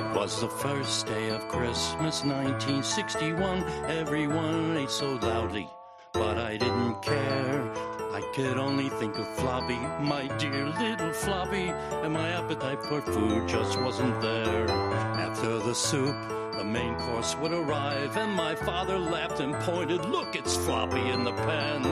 It 0.00 0.16
was 0.16 0.40
the 0.40 0.48
first 0.48 1.06
day 1.06 1.28
of 1.30 1.46
Christmas, 1.48 2.24
1961. 2.24 3.64
Everyone 3.86 4.76
ate 4.76 4.90
so 4.90 5.14
loudly, 5.22 5.68
but 6.12 6.36
I 6.38 6.56
didn't 6.56 7.00
care. 7.02 7.97
I 8.12 8.22
could 8.32 8.56
only 8.56 8.88
think 8.88 9.18
of 9.18 9.28
Floppy, 9.36 9.78
my 10.00 10.26
dear 10.38 10.66
little 10.80 11.12
Floppy, 11.12 11.68
and 12.02 12.14
my 12.14 12.30
appetite 12.30 12.82
for 12.82 13.02
food 13.02 13.46
just 13.46 13.78
wasn't 13.80 14.18
there. 14.22 14.68
After 14.70 15.58
the 15.58 15.74
soup, 15.74 16.16
the 16.56 16.64
main 16.64 16.94
course 16.96 17.36
would 17.36 17.52
arrive, 17.52 18.16
and 18.16 18.32
my 18.32 18.54
father 18.54 18.98
laughed 18.98 19.40
and 19.40 19.54
pointed, 19.56 20.06
Look, 20.06 20.36
it's 20.36 20.56
Floppy 20.56 21.10
in 21.10 21.22
the 21.22 21.32
pan. 21.32 21.84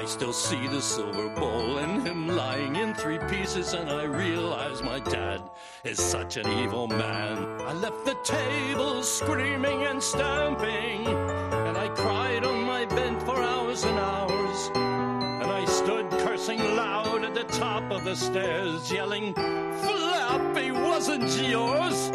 I 0.00 0.04
still 0.04 0.32
see 0.32 0.66
the 0.66 0.82
silver 0.82 1.28
bowl 1.28 1.78
and 1.78 2.06
him 2.06 2.26
lying 2.26 2.74
in 2.76 2.92
three 2.94 3.18
pieces, 3.30 3.72
and 3.72 3.88
I 3.88 4.04
realize 4.04 4.82
my 4.82 4.98
dad 4.98 5.42
is 5.84 6.00
such 6.00 6.38
an 6.38 6.48
evil 6.58 6.88
man. 6.88 7.38
I 7.60 7.72
left 7.74 8.04
the 8.04 8.16
table 8.24 9.02
screaming 9.04 9.84
and 9.84 10.02
stamping, 10.02 11.06
and 11.06 11.76
I 11.78 11.88
cried 11.94 12.44
on 12.44 12.64
my 12.64 12.84
bed 12.84 13.22
for 13.22 13.40
hours 13.40 13.84
and 13.84 13.98
hours. 13.98 14.39
Cursing 16.50 16.76
loud 16.76 17.24
at 17.24 17.34
the 17.34 17.44
top 17.44 17.92
of 17.92 18.02
the 18.02 18.16
stairs, 18.16 18.90
yelling, 18.90 19.34
Flappy 19.34 20.72
wasn't 20.72 21.30
yours! 21.48 22.10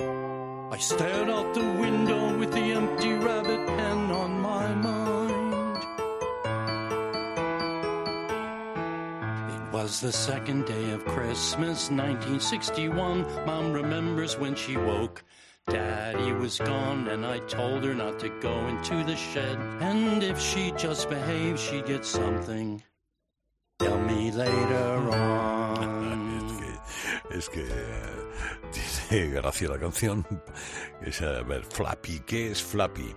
I 0.72 0.78
stared 0.78 1.30
out 1.30 1.54
the 1.54 1.64
window 1.64 2.38
with 2.38 2.52
the 2.52 2.60
empty 2.60 3.14
rabbit 3.14 3.66
pen 3.66 4.12
on 4.12 4.42
my 4.42 4.76
mind. 4.76 5.78
It 9.54 9.74
was 9.74 10.02
the 10.02 10.12
second 10.12 10.66
day 10.66 10.92
of 10.92 11.06
Christmas, 11.06 11.90
1961. 11.90 13.46
Mom 13.46 13.72
remembers 13.72 14.38
when 14.38 14.56
she 14.56 14.76
woke. 14.76 15.24
Daddy 15.68 16.34
was 16.34 16.60
gone, 16.60 17.08
and 17.08 17.26
I 17.26 17.40
told 17.40 17.86
her 17.86 17.94
not 17.94 18.20
to 18.20 18.28
go 18.42 18.68
into 18.68 19.02
the 19.06 19.16
shed. 19.16 19.58
And 19.80 20.24
if 20.24 20.42
she 20.42 20.72
just 20.72 21.10
behaved, 21.10 21.60
she'd 21.60 21.86
get 21.86 22.04
something. 22.04 22.84
Me 24.06 24.25
later 24.36 24.98
on. 25.12 26.36
Es 27.32 27.50
que, 27.50 27.62
es 27.62 27.70
que 27.70 29.08
tiene 29.10 29.34
gracia 29.34 29.68
la 29.68 29.80
canción. 29.80 30.26
Es, 31.02 31.22
a 31.22 31.42
ver, 31.42 31.66
Flappy, 31.66 32.22
¿qué 32.26 32.52
es 32.52 32.64
Flappy? 32.64 33.14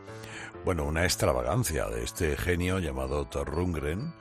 Bueno, 0.65 0.85
una 0.85 1.05
extravagancia 1.05 1.87
de 1.87 2.03
este 2.03 2.37
genio 2.37 2.81
llamado 2.81 3.27
Thor 3.27 3.49
Rundgren, 3.49 4.13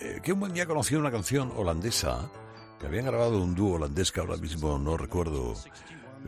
eh, 0.00 0.20
que 0.22 0.32
un 0.32 0.40
buen 0.40 0.52
día 0.52 0.66
conoció 0.66 0.98
una 0.98 1.12
canción 1.12 1.52
holandesa, 1.54 2.30
que 2.80 2.86
habían 2.86 3.06
grabado 3.06 3.40
un 3.40 3.54
dúo 3.54 3.76
holandés 3.76 4.10
que 4.10 4.20
ahora 4.20 4.36
mismo 4.36 4.78
no 4.78 4.96
recuerdo 4.96 5.54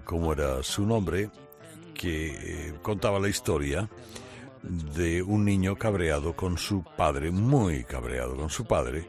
cómo 0.05 0.33
era 0.33 0.63
su 0.63 0.87
nombre, 0.87 1.31
que 1.95 2.29
eh, 2.29 2.75
contaba 2.81 3.19
la 3.19 3.29
historia 3.29 3.89
de 4.63 5.23
un 5.23 5.45
niño 5.45 5.77
cabreado 5.77 6.37
con 6.37 6.59
su 6.59 6.85
padre, 6.97 7.31
muy 7.31 7.85
cabreado 7.85 8.37
con 8.37 8.51
su 8.51 8.65
padre, 8.65 9.09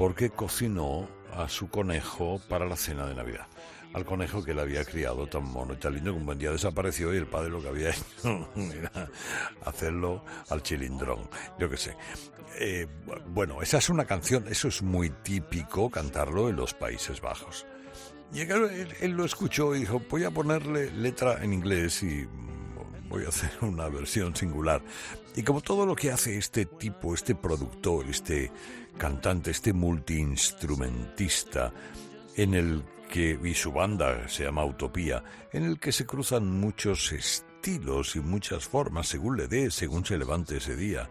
porque 0.00 0.30
cocinó 0.30 1.06
a 1.30 1.46
su 1.50 1.68
conejo 1.68 2.40
para 2.48 2.64
la 2.64 2.74
cena 2.74 3.04
de 3.04 3.14
Navidad. 3.14 3.46
Al 3.92 4.06
conejo 4.06 4.42
que 4.42 4.54
le 4.54 4.62
había 4.62 4.82
criado 4.82 5.26
tan 5.26 5.44
mono 5.44 5.74
y 5.74 5.76
tan 5.76 5.92
lindo 5.92 6.12
que 6.12 6.18
un 6.18 6.24
buen 6.24 6.38
día 6.38 6.50
desapareció 6.50 7.12
y 7.12 7.18
el 7.18 7.26
padre 7.26 7.50
lo 7.50 7.60
que 7.60 7.68
había 7.68 7.90
hecho 7.90 8.48
era 8.56 9.10
hacerlo 9.66 10.24
al 10.48 10.62
chilindrón. 10.62 11.28
Yo 11.58 11.68
qué 11.68 11.76
sé. 11.76 11.96
Eh, 12.58 12.86
bueno, 13.26 13.60
esa 13.60 13.76
es 13.76 13.90
una 13.90 14.06
canción, 14.06 14.46
eso 14.48 14.68
es 14.68 14.80
muy 14.80 15.10
típico 15.10 15.90
cantarlo 15.90 16.48
en 16.48 16.56
los 16.56 16.72
Países 16.72 17.20
Bajos. 17.20 17.66
Y 18.32 18.40
él, 18.40 18.88
él 19.00 19.10
lo 19.10 19.26
escuchó 19.26 19.74
y 19.74 19.80
dijo, 19.80 20.00
voy 20.08 20.24
a 20.24 20.30
ponerle 20.30 20.90
letra 20.92 21.44
en 21.44 21.52
inglés 21.52 22.02
y 22.02 22.26
voy 23.10 23.26
a 23.26 23.28
hacer 23.28 23.50
una 23.60 23.86
versión 23.90 24.34
singular. 24.34 24.82
Y 25.36 25.42
como 25.42 25.60
todo 25.60 25.84
lo 25.84 25.94
que 25.94 26.10
hace 26.10 26.38
este 26.38 26.64
tipo, 26.64 27.12
este 27.12 27.34
productor, 27.34 28.06
este 28.08 28.50
cantante, 29.00 29.50
este 29.50 29.72
multiinstrumentista, 29.72 31.72
en 32.36 32.52
el 32.52 32.84
que, 33.10 33.40
y 33.42 33.54
su 33.54 33.72
banda 33.72 34.28
se 34.28 34.44
llama 34.44 34.66
Utopía, 34.66 35.24
en 35.54 35.64
el 35.64 35.80
que 35.80 35.90
se 35.90 36.04
cruzan 36.04 36.60
muchos 36.60 37.10
estilos 37.10 38.14
y 38.14 38.20
muchas 38.20 38.68
formas, 38.68 39.08
según 39.08 39.38
le 39.38 39.48
dé, 39.48 39.70
según 39.70 40.04
se 40.04 40.18
levante 40.18 40.58
ese 40.58 40.76
día. 40.76 41.08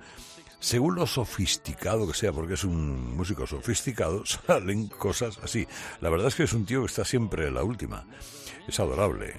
Según 0.59 0.95
lo 0.95 1.07
sofisticado 1.07 2.07
que 2.07 2.13
sea, 2.13 2.31
porque 2.31 2.53
es 2.53 2.63
un 2.63 3.17
músico 3.17 3.47
sofisticado, 3.47 4.23
salen 4.47 4.87
cosas 4.87 5.39
así. 5.41 5.67
La 5.99 6.11
verdad 6.11 6.27
es 6.27 6.35
que 6.35 6.43
es 6.43 6.53
un 6.53 6.67
tío 6.67 6.81
que 6.81 6.87
está 6.87 7.03
siempre 7.03 7.47
en 7.47 7.55
la 7.55 7.63
última. 7.63 8.05
Es 8.67 8.79
adorable. 8.79 9.33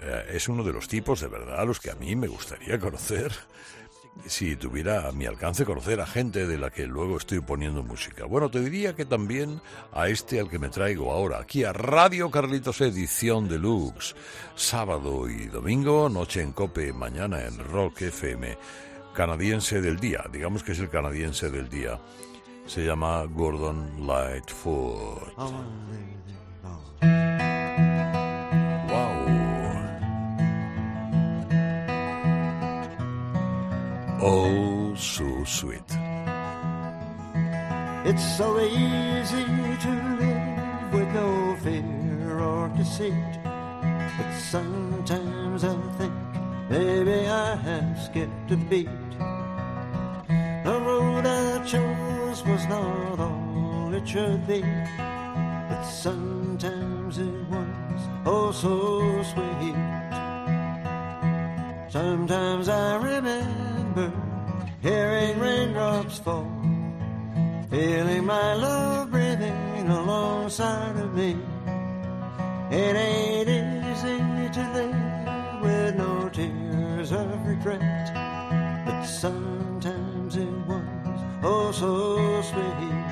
Eh, 0.00 0.32
es 0.32 0.48
uno 0.48 0.64
de 0.64 0.72
los 0.72 0.88
tipos 0.88 1.20
de 1.20 1.28
verdad 1.28 1.60
a 1.60 1.64
los 1.64 1.78
que 1.78 1.92
a 1.92 1.94
mí 1.94 2.16
me 2.16 2.26
gustaría 2.26 2.76
conocer 2.80 3.30
si 4.26 4.56
tuviera 4.56 5.08
a 5.08 5.12
mi 5.12 5.26
alcance 5.26 5.64
conocer 5.64 6.00
a 6.00 6.06
gente 6.06 6.46
de 6.46 6.58
la 6.58 6.70
que 6.70 6.86
luego 6.86 7.16
estoy 7.16 7.40
poniendo 7.40 7.82
música. 7.82 8.24
Bueno, 8.24 8.50
te 8.50 8.60
diría 8.60 8.94
que 8.94 9.04
también 9.04 9.60
a 9.92 10.08
este 10.08 10.40
al 10.40 10.48
que 10.48 10.58
me 10.58 10.68
traigo 10.68 11.12
ahora, 11.12 11.38
aquí 11.40 11.64
a 11.64 11.72
Radio 11.72 12.30
Carlitos 12.30 12.80
Edición 12.80 13.48
Deluxe, 13.48 14.14
sábado 14.54 15.28
y 15.28 15.46
domingo, 15.46 16.08
noche 16.08 16.40
en 16.42 16.52
Cope, 16.52 16.92
mañana 16.92 17.42
en 17.44 17.58
Rock 17.58 18.02
FM, 18.02 18.56
canadiense 19.14 19.80
del 19.80 19.98
día, 19.98 20.24
digamos 20.32 20.62
que 20.62 20.72
es 20.72 20.78
el 20.78 20.88
canadiense 20.88 21.50
del 21.50 21.68
día. 21.68 22.00
Se 22.66 22.84
llama 22.84 23.24
Gordon 23.24 24.06
Lightfoot. 24.06 25.34
Oh, 34.26 34.94
so 34.94 35.44
sweet. 35.44 35.84
It's 38.08 38.38
so 38.38 38.58
easy 38.58 39.44
to 39.84 39.92
live 40.18 40.94
with 40.94 41.12
no 41.12 41.54
fear 41.62 42.38
or 42.40 42.68
deceit. 42.70 43.32
But 43.44 44.32
sometimes 44.38 45.64
I 45.64 45.76
think 45.98 46.14
maybe 46.70 47.26
I 47.26 47.54
have 47.54 48.00
skipped 48.00 48.50
a 48.50 48.56
beat. 48.56 49.10
The 50.64 50.80
road 50.80 51.26
I 51.26 51.62
chose 51.66 52.42
was 52.46 52.66
not 52.66 53.20
all 53.20 53.92
it 53.92 54.08
should 54.08 54.46
be. 54.46 54.62
But 55.68 55.84
sometimes 55.84 57.18
it 57.18 57.48
was 57.50 58.00
oh 58.24 58.52
so 58.52 59.22
sweet. 59.34 59.76
Sometimes 61.90 62.70
I 62.70 62.96
remember 62.96 63.73
hearing 64.82 65.38
raindrops 65.38 66.18
fall, 66.18 66.50
feeling 67.70 68.24
my 68.24 68.54
love 68.54 69.10
breathing 69.10 69.88
alongside 69.88 70.96
of 70.96 71.14
me. 71.14 71.36
It 72.70 72.96
ain't 72.96 73.48
easy 73.48 74.18
to 74.56 74.62
live 74.72 75.62
with 75.62 75.96
no 75.96 76.28
tears 76.28 77.12
of 77.12 77.46
regret, 77.46 78.10
but 78.84 79.04
sometimes 79.04 80.36
it 80.36 80.66
was 80.66 80.84
oh 81.42 81.70
so 81.72 82.42
sweet. 82.42 83.03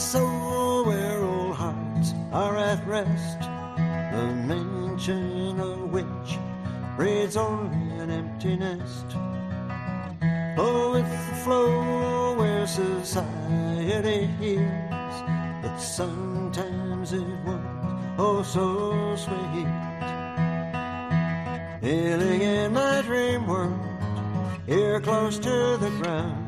Soul 0.00 0.86
where 0.86 1.22
old 1.22 1.54
hearts 1.54 2.14
are 2.32 2.56
at 2.56 2.84
rest. 2.86 3.40
the 4.12 4.34
mansion 4.48 5.60
on 5.60 5.92
which 5.92 6.38
breeds 6.96 7.36
only 7.36 7.98
an 7.98 8.10
empty 8.10 8.56
nest. 8.56 9.04
Oh, 10.56 10.92
with 10.92 11.04
the 11.04 11.36
flow 11.44 12.34
where 12.34 12.66
society 12.66 14.24
hears, 14.40 15.16
but 15.62 15.76
sometimes 15.76 17.12
it 17.12 17.28
was 17.44 18.14
oh 18.18 18.42
so 18.42 19.16
sweet. 19.16 19.68
Healing 21.82 22.40
in 22.40 22.72
my 22.72 23.02
dream 23.02 23.46
world, 23.46 23.78
here 24.66 25.00
close 25.00 25.38
to 25.38 25.76
the 25.76 25.90
ground. 26.00 26.39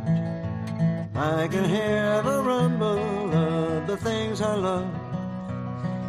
I 1.15 1.47
can 1.47 1.65
hear 1.69 2.23
the 2.23 2.43
rumble 2.43 3.35
of 3.35 3.87
the 3.87 3.99
things 3.99 4.41
I 4.41 4.55
love. 4.55 4.89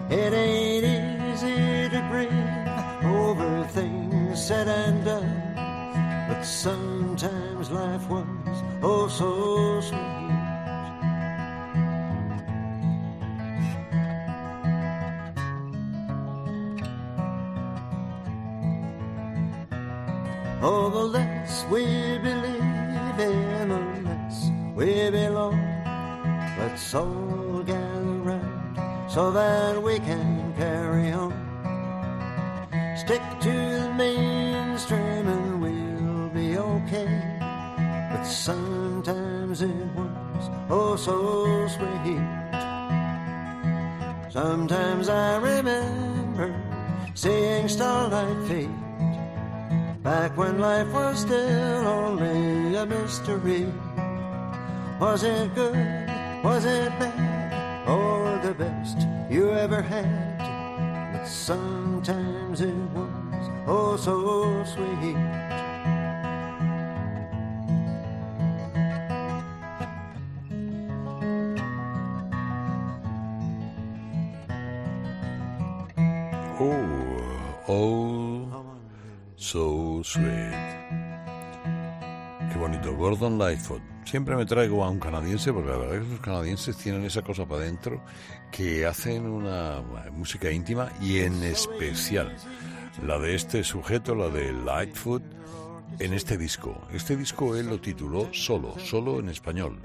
It 0.10 0.32
ain't 0.32 0.86
easy 0.86 1.90
to 1.90 2.08
breathe 2.10 3.04
over 3.06 3.68
things 3.72 4.48
said 4.48 4.70
and 4.70 5.04
done, 5.04 5.56
but 6.30 6.44
sometimes 6.44 7.70
life 7.70 8.10
was 8.10 8.26
oh 8.82 9.08
so 9.10 9.82
sweet. 9.82 10.24
Oh, 20.66 20.90
the 20.90 21.04
less 21.04 21.66
we 21.70 22.03
All 26.96 27.64
gather 27.66 28.22
round 28.22 29.12
so 29.12 29.32
that 29.32 29.82
we 29.82 29.98
can 29.98 30.54
carry 30.56 31.12
on. 31.12 31.34
Stick 32.96 33.22
to 33.42 33.52
the 33.52 33.94
mainstream 33.98 35.28
and 35.28 35.62
we'll 35.62 36.30
be 36.30 36.58
okay. 36.58 37.40
But 38.12 38.24
sometimes 38.26 39.64
it 39.64 39.86
was 39.96 40.50
oh 40.70 40.96
so 40.96 41.68
sweet. 41.68 42.22
Sometimes 44.30 45.10
I 45.10 45.38
remember 45.38 46.54
seeing 47.16 47.68
starlight 47.68 48.48
fade 48.48 48.70
Back 50.04 50.38
when 50.38 50.60
life 50.60 50.92
was 50.94 51.22
still 51.22 51.88
only 51.88 52.76
a 52.76 52.86
mystery. 52.86 53.66
Was 55.00 55.24
it 55.24 55.56
good? 55.56 56.03
Was 56.44 56.66
it 56.66 56.90
bad? 57.00 57.88
Or 57.88 58.38
the 58.44 58.54
best 58.54 59.08
you 59.30 59.52
ever 59.52 59.82
had? 59.82 60.40
But 61.14 61.26
sometimes 61.26 62.60
it 62.60 62.76
was 62.94 63.50
oh 63.66 63.96
so 63.96 64.66
sweet. 64.66 65.43
Gordon 83.04 83.38
Lightfoot. 83.38 83.82
Siempre 84.06 84.34
me 84.38 84.46
traigo 84.46 84.82
a 84.82 84.90
un 84.90 84.98
canadiense, 84.98 85.52
porque 85.52 85.72
la 85.72 85.78
verdad 85.78 85.98
es 85.98 86.04
que 86.04 86.12
los 86.12 86.20
canadienses 86.22 86.78
tienen 86.78 87.04
esa 87.04 87.22
cosa 87.22 87.46
para 87.46 87.64
adentro 87.64 88.02
que 88.50 88.86
hacen 88.86 89.26
una 89.26 89.82
música 90.14 90.50
íntima 90.50 90.90
y 91.02 91.20
en 91.20 91.44
especial 91.44 92.34
la 93.06 93.20
de 93.20 93.36
este 93.36 93.66
sujeto, 93.66 94.16
la 94.16 94.30
de 94.30 94.54
Lightfoot, 94.54 95.22
en 96.00 96.14
este 96.14 96.38
disco. 96.38 96.88
Este 96.94 97.18
disco 97.18 97.58
él 97.58 97.68
lo 97.68 97.82
tituló 97.82 98.30
Solo, 98.32 98.80
solo 98.80 99.20
en 99.20 99.28
español. 99.28 99.82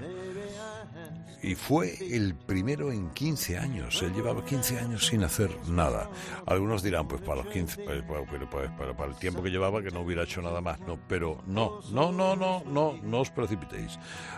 Y 1.41 1.55
fue 1.55 1.97
el 2.15 2.35
primero 2.35 2.91
en 2.91 3.11
15 3.11 3.57
años. 3.57 4.01
Él 4.01 4.13
llevaba 4.13 4.43
15 4.43 4.79
años 4.79 5.07
sin 5.07 5.23
hacer 5.23 5.49
nada. 5.67 6.09
Algunos 6.45 6.83
dirán, 6.83 7.07
pues 7.07 7.21
para 7.21 7.43
los 7.43 7.53
15, 7.53 7.83
pues, 7.83 8.03
pues, 8.05 8.41
pues, 8.51 8.71
para, 8.77 8.95
para 8.95 9.11
el 9.11 9.17
tiempo 9.17 9.41
que 9.41 9.49
llevaba, 9.49 9.81
que 9.81 9.91
no 9.91 10.01
hubiera 10.01 10.23
hecho 10.23 10.41
nada 10.41 10.59
más. 10.59 10.79
No, 10.81 10.99
pero 11.07 11.41
no, 11.47 11.79
no, 11.91 12.11
no, 12.11 12.35
no, 12.35 12.63
no, 12.65 12.99
no 13.01 13.19
os 13.19 13.29
precipitéis. 13.29 13.97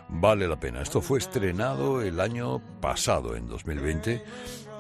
Vale 0.10 0.48
la 0.48 0.60
pena. 0.60 0.82
Esto 0.82 1.02
fue 1.02 1.20
estrenado 1.20 2.02
el 2.02 2.20
año 2.20 2.62
pasado, 2.80 3.36
en 3.36 3.48
2020. 3.48 4.24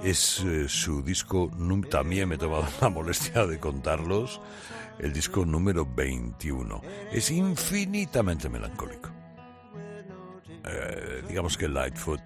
Es 0.03 0.39
eh, 0.41 0.67
su 0.67 1.03
disco, 1.03 1.51
también 1.89 2.29
me 2.29 2.35
he 2.35 2.37
tomado 2.37 2.67
la 2.81 2.89
molestia 2.89 3.45
de 3.45 3.59
contarlos, 3.59 4.41
el 4.99 5.13
disco 5.13 5.45
número 5.45 5.85
21. 5.85 6.81
Es 7.11 7.31
infinitamente 7.31 8.49
melancólico. 8.49 9.20
Eh, 10.65 11.23
digamos 11.27 11.57
que 11.57 11.67
Lightfoot 11.67 12.21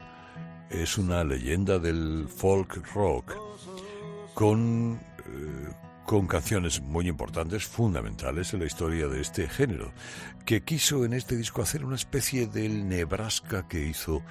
es 0.69 0.98
una 0.98 1.24
leyenda 1.24 1.80
del 1.80 2.28
folk 2.28 2.82
rock 2.93 3.34
con, 4.34 5.00
eh, 5.19 5.74
con 6.06 6.28
canciones 6.28 6.82
muy 6.82 7.08
importantes, 7.08 7.65
fundamentales 7.65 8.54
en 8.54 8.60
la 8.62 8.65
historia 8.65 9.08
de 9.08 9.21
este 9.21 9.48
género, 9.48 9.93
que 10.45 10.63
quiso 10.63 11.06
en 11.06 11.13
este 11.13 11.38
disco 11.38 11.62
hacer 11.62 11.86
una 11.86 11.95
especie 11.95 12.48
del 12.48 12.88
Nebraska 12.88 13.67
que 13.67 13.86
hizo 13.86 14.21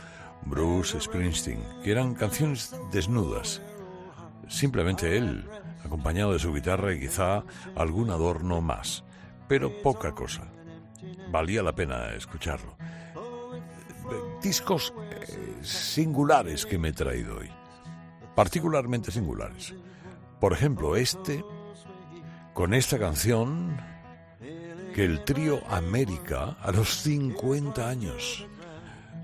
Bruce 0.44 1.00
Springsteen, 1.00 1.63
que 1.83 1.92
eran 1.92 2.15
canciones 2.15 2.77
desnudas, 2.92 3.63
simplemente 4.48 5.17
él, 5.17 5.48
acompañado 5.85 6.33
de 6.33 6.38
su 6.38 6.52
guitarra 6.52 6.92
y 6.92 7.00
quizá 7.00 7.44
algún 7.75 8.11
adorno 8.11 8.61
más, 8.61 9.05
pero 9.48 9.83
poca 9.83 10.13
cosa. 10.13 10.50
Valía 11.31 11.63
la 11.63 11.75
pena 11.75 12.15
escucharlo 12.15 12.77
discos 14.42 14.92
eh, 15.10 15.58
singulares 15.62 16.67
que 16.67 16.79
me 16.79 16.88
he 16.88 16.92
traído 16.92 17.38
hoy, 17.38 17.50
particularmente 18.35 19.10
singulares. 19.10 19.75
Por 20.40 20.52
ejemplo, 20.52 20.96
este, 20.96 21.44
con 22.52 22.75
esta 22.75 22.98
canción 22.98 23.77
que 24.94 25.04
el 25.04 25.25
trío 25.25 25.60
América, 25.69 26.56
a 26.60 26.71
los 26.71 26.94
50 27.02 27.88
años 27.88 28.46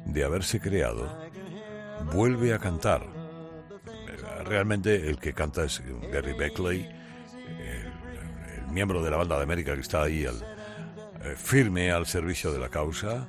de 0.05 0.24
haberse 0.24 0.61
creado, 0.61 1.09
vuelve 2.12 2.53
a 2.55 2.59
cantar. 2.59 3.03
Eh, 3.03 4.45
Realmente 4.45 5.09
el 5.09 5.18
que 5.18 5.32
canta 5.32 5.64
es 5.64 5.82
Gary 6.11 6.32
Beckley, 6.32 6.88
el, 7.47 8.72
miembro 8.72 9.03
de 9.03 9.11
la 9.11 9.16
banda 9.16 9.36
de 9.36 9.43
América 9.43 9.74
que 9.74 9.80
está 9.80 10.03
ahí 10.03 10.24
al, 10.26 10.36
eh, 11.22 11.34
firme 11.36 11.91
al 11.91 12.07
servicio 12.07 12.53
de 12.53 12.59
la 12.61 12.68
causa 12.68 13.28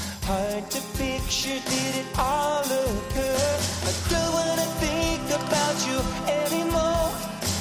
Hard 0.31 0.63
to 0.71 0.81
picture, 0.97 1.59
did 1.71 1.93
it 2.01 2.07
all 2.17 2.63
occur? 2.63 3.51
I 3.83 3.93
don't 4.11 4.31
wanna 4.31 4.69
think 4.79 5.27
about 5.27 5.75
you 5.87 5.99
anymore. 6.45 7.11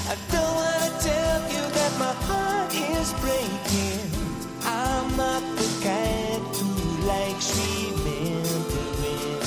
I 0.07 0.15
don't 0.31 0.55
wanna 0.63 0.93
tell 1.03 1.41
you 1.51 1.63
that 1.79 1.93
my 1.99 2.15
heart 2.31 2.71
is 2.73 3.11
breaking. 3.25 4.07
I'm 4.63 5.17
not 5.17 5.43
the 5.59 5.69
kind 5.83 6.43
who 6.63 6.71
likes 7.11 7.49
remembering. 7.59 9.43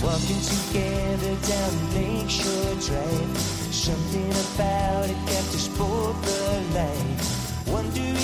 Walking 0.00 0.42
together 0.56 1.34
down 1.52 1.72
Lakeshore 1.96 2.76
Drive. 2.88 3.36
Something 3.84 4.32
about 4.48 5.04
it 5.12 5.20
kept 5.28 5.52
us 5.52 5.68
both 5.68 6.16
alive. 6.48 7.20
Wondering 7.68 8.18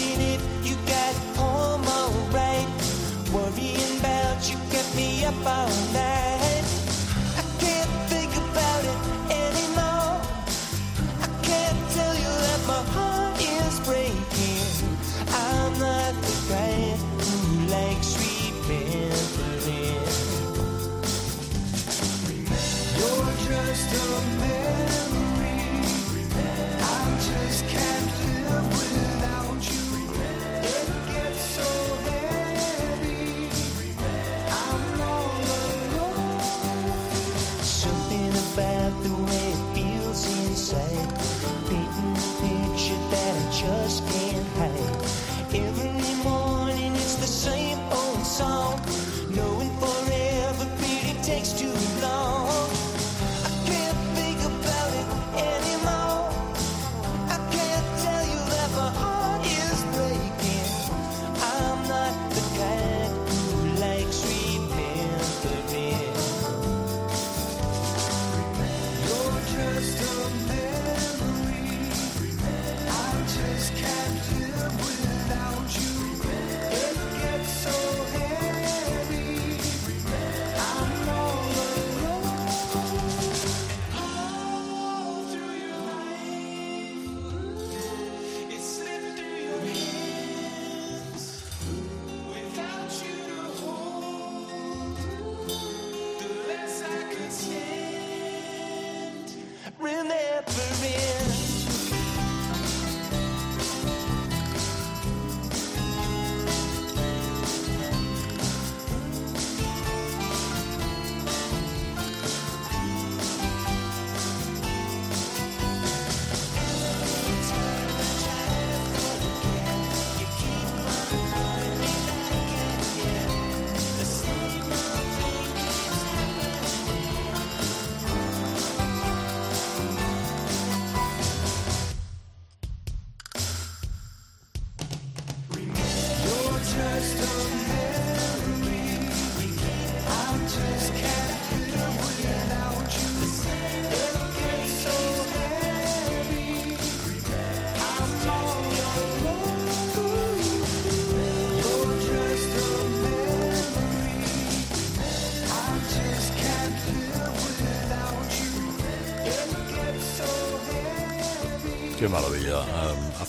you 4.50 4.58
kept 4.70 4.94
me 4.94 5.24
up 5.24 5.34
all 5.46 5.68
night. 5.92 6.23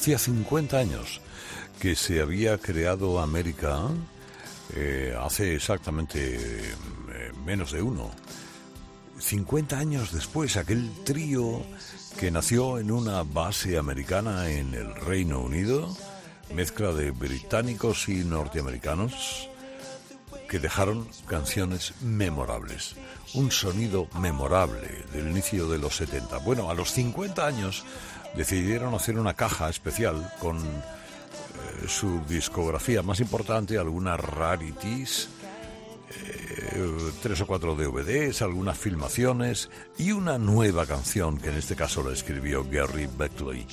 Hacía 0.05 0.19
50 0.19 0.77
años 0.77 1.19
que 1.79 1.95
se 1.95 2.21
había 2.21 2.59
creado 2.59 3.19
América, 3.19 3.87
eh, 4.75 5.15
hace 5.19 5.55
exactamente 5.55 6.37
eh, 6.37 7.31
menos 7.43 7.71
de 7.71 7.81
uno. 7.81 8.11
50 9.17 9.79
años 9.79 10.11
después, 10.11 10.57
aquel 10.57 10.91
trío 11.03 11.63
que 12.19 12.29
nació 12.29 12.77
en 12.77 12.91
una 12.91 13.23
base 13.23 13.79
americana 13.79 14.47
en 14.51 14.75
el 14.75 14.93
Reino 14.93 15.39
Unido, 15.39 15.97
mezcla 16.53 16.91
de 16.93 17.09
británicos 17.09 18.07
y 18.07 18.23
norteamericanos, 18.23 19.49
que 20.47 20.59
dejaron 20.59 21.07
canciones 21.25 21.95
memorables, 22.01 22.95
un 23.33 23.49
sonido 23.49 24.07
memorable 24.19 25.03
del 25.11 25.31
inicio 25.31 25.67
de 25.67 25.79
los 25.79 25.95
70. 25.95 26.37
Bueno, 26.37 26.69
a 26.69 26.75
los 26.75 26.91
50 26.91 27.43
años 27.43 27.83
decidieron 28.35 28.93
hacer 28.93 29.17
una 29.17 29.33
caja 29.33 29.69
especial 29.69 30.31
con 30.39 30.57
eh, 30.57 31.87
su 31.87 32.21
discografía 32.27 33.01
más 33.01 33.19
importante, 33.19 33.77
algunas 33.77 34.19
rarities, 34.19 35.29
eh, 36.09 37.11
tres 37.21 37.41
o 37.41 37.47
cuatro 37.47 37.75
DVDs, 37.75 38.41
algunas 38.41 38.77
filmaciones 38.77 39.69
y 39.97 40.11
una 40.11 40.37
nueva 40.37 40.85
canción 40.85 41.37
que 41.37 41.49
en 41.49 41.57
este 41.57 41.75
caso 41.75 42.03
la 42.03 42.13
escribió 42.13 42.63
Gary 42.63 43.07
Beckley, 43.17 43.65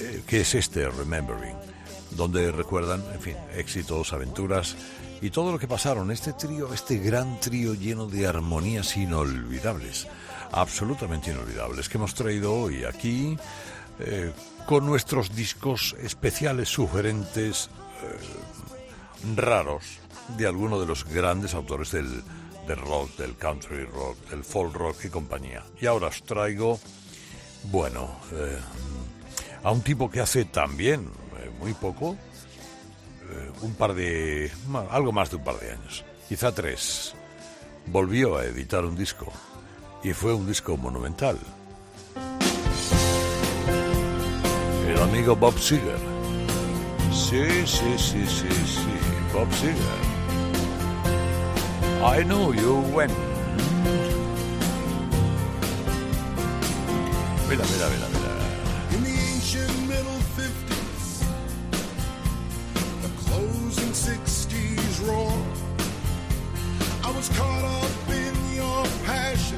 eh, 0.00 0.22
que 0.26 0.40
es 0.40 0.54
este 0.54 0.88
Remembering, 0.88 1.56
donde 2.12 2.52
recuerdan, 2.52 3.02
en 3.12 3.20
fin, 3.20 3.36
éxitos, 3.56 4.12
aventuras 4.12 4.76
y 5.20 5.30
todo 5.30 5.52
lo 5.52 5.58
que 5.58 5.68
pasaron. 5.68 6.10
Este 6.10 6.32
trío, 6.32 6.72
este 6.74 6.98
gran 6.98 7.40
trío 7.40 7.74
lleno 7.74 8.06
de 8.06 8.26
armonías 8.26 8.96
inolvidables, 8.96 10.06
absolutamente 10.54 11.30
inolvidables, 11.30 11.88
que 11.88 11.98
hemos 11.98 12.14
traído 12.14 12.54
hoy 12.54 12.84
aquí 12.84 13.36
eh, 14.00 14.32
con 14.66 14.86
nuestros 14.86 15.34
discos 15.34 15.94
especiales, 16.00 16.68
sugerentes, 16.68 17.70
raros 19.36 19.84
de 20.36 20.46
alguno 20.46 20.80
de 20.80 20.86
los 20.86 21.04
grandes 21.04 21.54
autores 21.54 21.90
del, 21.90 22.22
del 22.66 22.78
rock, 22.78 23.16
del 23.16 23.36
country 23.36 23.84
rock, 23.84 24.16
del 24.30 24.44
folk 24.44 24.74
rock 24.74 25.04
y 25.04 25.08
compañía. 25.08 25.62
Y 25.80 25.86
ahora 25.86 26.08
os 26.08 26.22
traigo, 26.22 26.78
bueno, 27.64 28.20
eh, 28.32 28.58
a 29.62 29.70
un 29.70 29.82
tipo 29.82 30.10
que 30.10 30.20
hace 30.20 30.44
también 30.46 31.08
eh, 31.38 31.50
muy 31.58 31.74
poco, 31.74 32.16
eh, 33.30 33.50
un 33.62 33.74
par 33.74 33.94
de, 33.94 34.50
algo 34.90 35.12
más 35.12 35.30
de 35.30 35.36
un 35.36 35.44
par 35.44 35.58
de 35.60 35.72
años, 35.72 36.04
quizá 36.28 36.52
tres, 36.52 37.14
volvió 37.86 38.36
a 38.36 38.44
editar 38.44 38.84
un 38.84 38.96
disco 38.96 39.32
y 40.04 40.12
fue 40.12 40.34
un 40.34 40.46
disco 40.46 40.76
monumental. 40.76 41.38
El 44.86 44.98
amigo 45.00 45.34
Bob 45.34 45.58
Seger. 45.58 45.98
Sí, 47.10 47.66
sí, 47.66 47.96
sí, 47.96 48.26
sí, 48.26 48.48
sí, 48.48 48.94
Bob 49.32 49.50
Seger. 49.54 50.04
I 52.04 52.22
know 52.24 52.52
you 52.52 52.80
went. 52.94 53.12
Mira, 57.48 57.64
mira, 57.64 57.88
mira, 57.88 58.08
mira. 58.12 58.32
In 58.94 59.04
the 59.04 59.16
ancient 59.32 59.88
middle 59.88 60.20
50s, 60.36 61.24
the 63.00 63.08
closing 63.24 63.92
60s 63.92 65.08
roar. 65.08 65.32
I 67.04 67.10
was 67.16 67.28
caught 67.30 67.64
up 67.64 68.08
in 68.10 68.34
your 68.54 68.84
passion. 69.06 69.53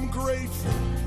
I'm 0.00 0.06
grateful 0.10 0.97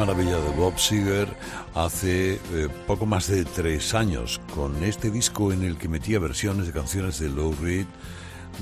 maravilla 0.00 0.38
de 0.38 0.48
Bob 0.56 0.78
Seger 0.78 1.28
hace 1.74 2.36
eh, 2.36 2.68
poco 2.86 3.04
más 3.04 3.26
de 3.28 3.44
tres 3.44 3.92
años 3.92 4.40
con 4.54 4.82
este 4.82 5.10
disco 5.10 5.52
en 5.52 5.62
el 5.62 5.76
que 5.76 5.88
metía 5.88 6.18
versiones 6.18 6.66
de 6.66 6.72
canciones 6.72 7.18
de 7.18 7.28
Lou 7.28 7.54
Reed, 7.60 7.84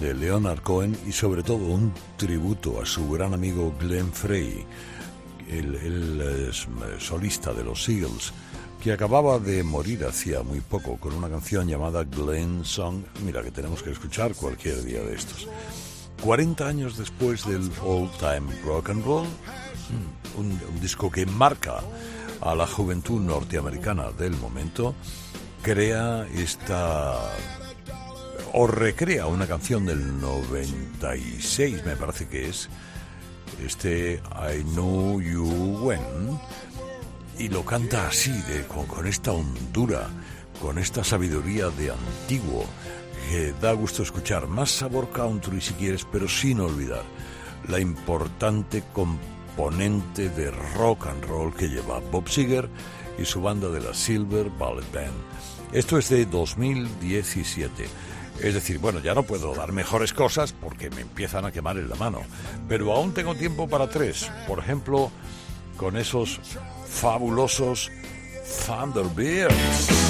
de 0.00 0.14
Leonard 0.14 0.62
Cohen 0.62 0.98
y 1.06 1.12
sobre 1.12 1.44
todo 1.44 1.58
un 1.58 1.94
tributo 2.16 2.82
a 2.82 2.86
su 2.86 3.08
gran 3.08 3.34
amigo 3.34 3.72
Glenn 3.78 4.12
Frey, 4.12 4.66
el, 5.48 6.20
eh, 6.20 6.50
solista 6.98 7.52
de 7.52 7.62
los 7.62 7.88
Eagles, 7.88 8.32
que 8.82 8.90
acababa 8.90 9.38
de 9.38 9.62
morir 9.62 10.06
hacía 10.06 10.42
muy 10.42 10.60
poco 10.60 10.96
con 10.96 11.14
una 11.14 11.28
canción 11.28 11.68
llamada 11.68 12.02
Glenn 12.02 12.64
Song, 12.64 13.04
mira 13.24 13.44
que 13.44 13.52
tenemos 13.52 13.84
que 13.84 13.92
escuchar 13.92 14.34
cualquier 14.34 14.82
día 14.82 15.02
de 15.02 15.14
estos. 15.14 15.46
40 16.24 16.66
años 16.66 16.98
después 16.98 17.46
del 17.46 17.70
All 17.84 18.10
Time 18.18 18.52
Rock 18.64 18.90
and 18.90 19.04
Roll, 19.04 19.28
un, 20.36 20.60
un 20.68 20.80
disco 20.80 21.10
que 21.10 21.26
marca 21.26 21.80
a 22.40 22.54
la 22.54 22.66
juventud 22.66 23.20
norteamericana 23.20 24.10
del 24.12 24.36
momento, 24.36 24.94
crea 25.62 26.26
esta 26.34 27.16
o 28.52 28.66
recrea 28.66 29.26
una 29.26 29.46
canción 29.46 29.86
del 29.86 30.20
96, 30.20 31.84
me 31.84 31.96
parece 31.96 32.28
que 32.28 32.48
es, 32.48 32.68
este 33.64 34.22
I 34.34 34.62
Know 34.62 35.20
You 35.20 35.78
When, 35.82 36.38
y 37.38 37.48
lo 37.48 37.64
canta 37.64 38.08
así, 38.08 38.32
de, 38.32 38.64
con, 38.66 39.06
esta 39.06 39.32
hondura, 39.32 40.08
con 40.60 40.78
esta 40.78 41.04
sabiduría 41.04 41.68
de 41.70 41.90
antiguo, 41.90 42.64
que 43.30 43.52
da 43.60 43.72
gusto 43.72 44.02
escuchar. 44.02 44.48
Más 44.48 44.70
sabor 44.70 45.10
country 45.10 45.60
si 45.60 45.74
quieres, 45.74 46.06
pero 46.10 46.28
sin 46.28 46.60
olvidar 46.60 47.04
la 47.68 47.78
importante 47.78 48.82
componente 49.58 50.28
de 50.28 50.52
rock 50.76 51.08
and 51.08 51.24
roll 51.24 51.52
que 51.52 51.68
lleva 51.68 51.98
Bob 52.12 52.28
Seger 52.28 52.68
y 53.18 53.24
su 53.24 53.42
banda 53.42 53.68
de 53.68 53.80
la 53.80 53.92
Silver 53.92 54.50
Ballet 54.50 54.86
Band. 54.92 55.12
Esto 55.72 55.98
es 55.98 56.08
de 56.10 56.26
2017. 56.26 57.88
Es 58.40 58.54
decir, 58.54 58.78
bueno, 58.78 59.00
ya 59.00 59.14
no 59.14 59.24
puedo 59.24 59.52
dar 59.56 59.72
mejores 59.72 60.12
cosas 60.12 60.52
porque 60.52 60.90
me 60.90 61.00
empiezan 61.00 61.44
a 61.44 61.50
quemar 61.50 61.76
en 61.76 61.88
la 61.88 61.96
mano, 61.96 62.20
pero 62.68 62.92
aún 62.92 63.12
tengo 63.12 63.34
tiempo 63.34 63.68
para 63.68 63.90
tres. 63.90 64.30
Por 64.46 64.60
ejemplo, 64.60 65.10
con 65.76 65.96
esos 65.96 66.38
fabulosos 66.86 67.90
Thunderbirds. 68.64 70.07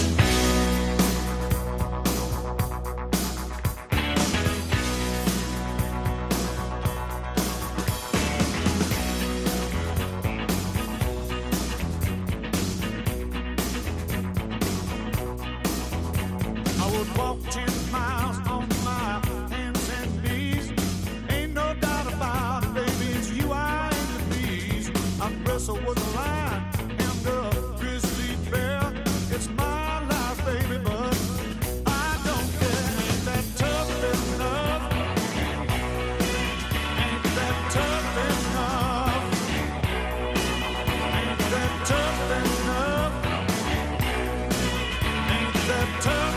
turn. 46.00 46.27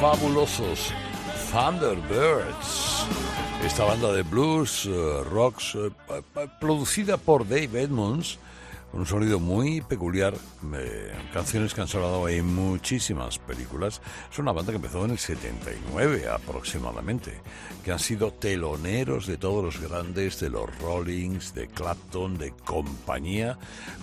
Fabulosos 0.00 0.92
Thunderbirds. 1.50 3.06
Esta 3.64 3.84
banda 3.84 4.12
de 4.12 4.22
blues, 4.22 4.84
eh, 4.86 5.24
rocks, 5.30 5.74
eh, 5.74 5.90
producida 6.60 7.16
por 7.16 7.46
Dave 7.46 7.82
Edmonds, 7.82 8.38
un 8.92 9.06
sonido 9.06 9.38
muy 9.38 9.80
peculiar, 9.80 10.34
eh, 10.74 11.12
canciones 11.32 11.74
que 11.74 11.82
han 11.82 11.88
sonado 11.88 12.28
en 12.28 12.54
muchísimas 12.54 13.38
películas. 13.38 14.00
Es 14.30 14.38
una 14.38 14.52
banda 14.52 14.72
que 14.72 14.76
empezó 14.76 15.04
en 15.04 15.12
el 15.12 15.18
79 15.18 16.28
aproximadamente, 16.28 17.40
que 17.84 17.92
han 17.92 17.98
sido 17.98 18.32
teloneros 18.32 19.26
de 19.26 19.36
todos 19.36 19.64
los 19.64 19.80
grandes, 19.80 20.40
de 20.40 20.50
los 20.50 20.78
Rollings, 20.78 21.54
de 21.54 21.68
Clapton, 21.68 22.38
de 22.38 22.52
compañía, 22.52 23.58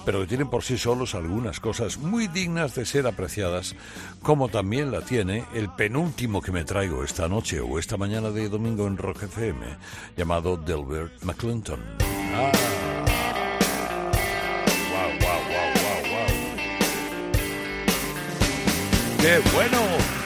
pero 0.06 0.22
que 0.22 0.28
tienen 0.28 0.50
por 0.50 0.64
sí 0.64 0.78
solos 0.78 1.16
algunas 1.16 1.60
cosas 1.60 1.98
muy 1.98 2.28
dignas 2.28 2.76
de 2.76 2.86
ser 2.86 3.08
apreciadas, 3.08 3.76
como 4.22 4.50
también 4.50 4.92
la 4.92 5.02
tiene 5.02 5.46
el 5.54 5.70
penúltimo 5.70 6.42
que 6.42 6.52
me 6.52 6.66
traigo 6.66 7.04
esta 7.04 7.28
noche 7.28 7.60
o 7.60 7.80
esta 7.80 7.98
mañana 7.98 8.30
de 8.30 8.50
domingo 8.50 8.86
en 8.88 8.98
Rock 8.98 9.24
FM, 9.24 9.66
llamado 10.16 10.58
Delbert 10.58 11.24
McClinton. 11.24 11.80
Ah. 12.36 12.93
¡Qué 19.24 19.40
bueno! 19.54 20.23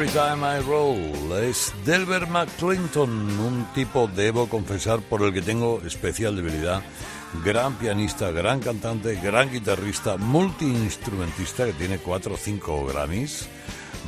Every 0.00 0.14
Time 0.14 0.46
I 0.46 0.62
Roll. 0.62 1.42
Es 1.42 1.74
Delbert 1.84 2.26
McClinton, 2.30 3.10
un 3.38 3.66
tipo, 3.74 4.08
debo 4.08 4.48
confesar, 4.48 5.00
por 5.00 5.20
el 5.20 5.30
que 5.30 5.42
tengo 5.42 5.82
especial 5.86 6.34
debilidad. 6.36 6.82
Gran 7.44 7.74
pianista, 7.74 8.30
gran 8.30 8.60
cantante, 8.60 9.16
gran 9.16 9.52
guitarrista, 9.52 10.16
multiinstrumentista 10.16 11.66
que 11.66 11.74
tiene 11.74 11.98
cuatro 11.98 12.32
o 12.32 12.38
cinco 12.38 12.86
Grammys, 12.86 13.46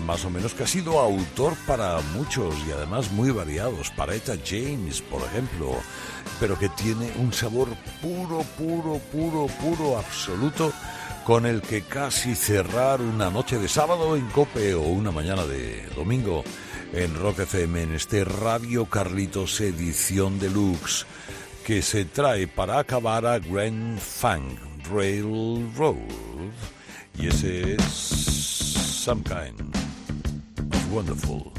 más 0.06 0.24
o 0.24 0.30
menos, 0.30 0.54
que 0.54 0.62
ha 0.62 0.66
sido 0.66 0.98
autor 0.98 1.56
para 1.66 2.00
muchos 2.14 2.54
y 2.66 2.72
además 2.72 3.12
muy 3.12 3.30
variados, 3.30 3.90
para 3.90 4.14
Etta 4.14 4.36
James, 4.42 5.02
por 5.02 5.20
ejemplo, 5.20 5.74
pero 6.40 6.58
que 6.58 6.70
tiene 6.70 7.12
un 7.18 7.34
sabor 7.34 7.68
puro, 8.00 8.42
puro, 8.56 8.98
puro, 9.12 9.46
puro, 9.60 9.98
absoluto 9.98 10.72
con 11.24 11.46
el 11.46 11.62
que 11.62 11.82
casi 11.82 12.34
cerrar 12.34 13.00
una 13.00 13.30
noche 13.30 13.58
de 13.58 13.68
sábado 13.68 14.16
en 14.16 14.26
Cope 14.28 14.74
o 14.74 14.82
una 14.82 15.10
mañana 15.10 15.44
de 15.44 15.86
domingo 15.94 16.42
en 16.92 17.14
Rock 17.14 17.40
FM 17.40 17.82
en 17.82 17.94
este 17.94 18.24
Radio 18.24 18.86
Carlitos 18.86 19.60
edición 19.60 20.38
deluxe 20.38 21.06
que 21.64 21.80
se 21.80 22.04
trae 22.06 22.48
para 22.48 22.80
acabar 22.80 23.24
a 23.26 23.38
Grand 23.38 23.98
Funk 23.98 24.58
Railroad. 24.92 25.96
Y 27.18 27.28
ese 27.28 27.74
es 27.74 27.82
Some 27.84 29.22
Kind 29.22 29.76
of 30.74 30.92
Wonderful. 30.92 31.52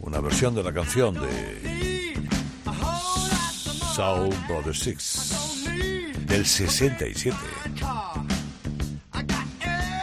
Una 0.00 0.20
versión 0.20 0.54
de 0.54 0.62
la 0.62 0.72
canción 0.72 1.14
de 1.14 2.14
Soul 3.94 4.34
Brother 4.48 4.76
Six 4.76 5.52
del 6.26 6.46
67 6.46 7.10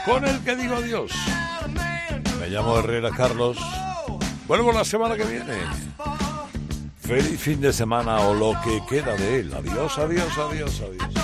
con 0.05 0.25
el 0.25 0.39
que 0.43 0.55
digo 0.55 0.75
adiós. 0.75 1.11
Me 2.39 2.47
llamo 2.49 2.77
Herrera 2.79 3.11
Carlos. 3.11 3.57
Vuelvo 4.47 4.71
la 4.71 4.83
semana 4.83 5.15
que 5.15 5.25
viene. 5.25 5.59
Feliz 7.01 7.39
fin 7.39 7.61
de 7.61 7.73
semana 7.73 8.19
o 8.21 8.33
lo 8.33 8.53
que 8.63 8.81
queda 8.87 9.15
de 9.15 9.39
él. 9.39 9.53
Adiós, 9.53 9.97
adiós, 9.97 10.37
adiós, 10.37 10.81
adiós. 10.81 11.18